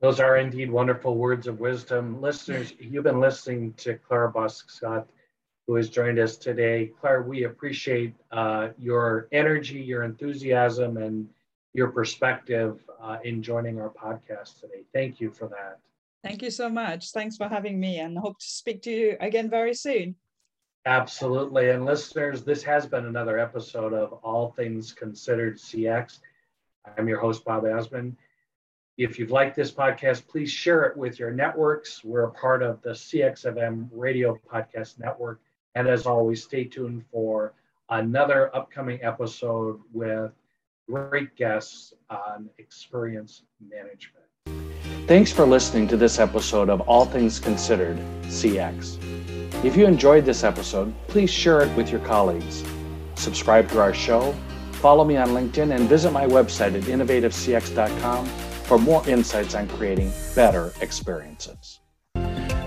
Those 0.00 0.18
are 0.18 0.36
indeed 0.36 0.68
wonderful 0.68 1.16
words 1.16 1.46
of 1.46 1.60
wisdom. 1.60 2.20
Listeners 2.28 2.74
you've 2.78 3.04
been 3.04 3.20
listening 3.20 3.72
to 3.78 3.94
clara 3.94 4.32
Boscq, 4.32 4.70
Scott 4.70 5.08
who 5.66 5.74
has 5.76 5.88
joined 5.88 6.18
us 6.18 6.36
today. 6.36 6.90
Claire, 7.00 7.22
we 7.22 7.44
appreciate 7.44 8.14
uh, 8.30 8.68
your 8.78 9.28
energy, 9.32 9.80
your 9.80 10.02
enthusiasm, 10.02 10.96
and 10.96 11.28
your 11.72 11.88
perspective 11.88 12.80
uh, 13.00 13.18
in 13.24 13.42
joining 13.42 13.80
our 13.80 13.90
podcast 13.90 14.60
today. 14.60 14.82
Thank 14.92 15.20
you 15.20 15.30
for 15.30 15.48
that. 15.48 15.78
Thank 16.22 16.42
you 16.42 16.50
so 16.50 16.68
much. 16.68 17.10
Thanks 17.10 17.36
for 17.36 17.48
having 17.48 17.80
me 17.80 17.98
and 17.98 18.16
hope 18.16 18.38
to 18.38 18.46
speak 18.46 18.82
to 18.82 18.90
you 18.90 19.16
again 19.20 19.50
very 19.50 19.74
soon. 19.74 20.14
Absolutely. 20.84 21.70
And 21.70 21.84
listeners, 21.84 22.42
this 22.42 22.62
has 22.64 22.86
been 22.86 23.06
another 23.06 23.38
episode 23.38 23.92
of 23.92 24.12
All 24.24 24.50
Things 24.50 24.92
Considered 24.92 25.56
CX. 25.56 26.18
I'm 26.96 27.08
your 27.08 27.20
host, 27.20 27.44
Bob 27.44 27.64
Azman. 27.64 28.16
If 28.98 29.18
you've 29.18 29.30
liked 29.30 29.56
this 29.56 29.72
podcast, 29.72 30.26
please 30.26 30.50
share 30.50 30.84
it 30.84 30.96
with 30.96 31.18
your 31.18 31.30
networks. 31.30 32.04
We're 32.04 32.24
a 32.24 32.32
part 32.32 32.62
of 32.62 32.82
the 32.82 32.90
CXFM 32.90 33.88
radio 33.92 34.38
podcast 34.52 34.98
network. 34.98 35.40
And 35.74 35.88
as 35.88 36.06
always, 36.06 36.42
stay 36.42 36.64
tuned 36.64 37.04
for 37.10 37.54
another 37.88 38.54
upcoming 38.54 39.02
episode 39.02 39.80
with 39.92 40.32
great 40.88 41.34
guests 41.36 41.94
on 42.10 42.48
experience 42.58 43.42
management. 43.60 44.26
Thanks 45.06 45.32
for 45.32 45.44
listening 45.46 45.88
to 45.88 45.96
this 45.96 46.18
episode 46.18 46.70
of 46.70 46.80
All 46.82 47.04
Things 47.04 47.38
Considered 47.38 47.98
CX. 48.24 48.98
If 49.64 49.76
you 49.76 49.86
enjoyed 49.86 50.24
this 50.24 50.44
episode, 50.44 50.92
please 51.08 51.30
share 51.30 51.60
it 51.62 51.76
with 51.76 51.90
your 51.90 52.00
colleagues. 52.00 52.64
Subscribe 53.14 53.68
to 53.70 53.80
our 53.80 53.94
show, 53.94 54.34
follow 54.72 55.04
me 55.04 55.16
on 55.16 55.28
LinkedIn, 55.28 55.74
and 55.74 55.88
visit 55.88 56.12
my 56.12 56.26
website 56.26 56.74
at 56.74 56.82
innovativecx.com 56.82 58.26
for 58.26 58.78
more 58.78 59.06
insights 59.08 59.54
on 59.54 59.68
creating 59.68 60.12
better 60.34 60.72
experiences. 60.80 61.81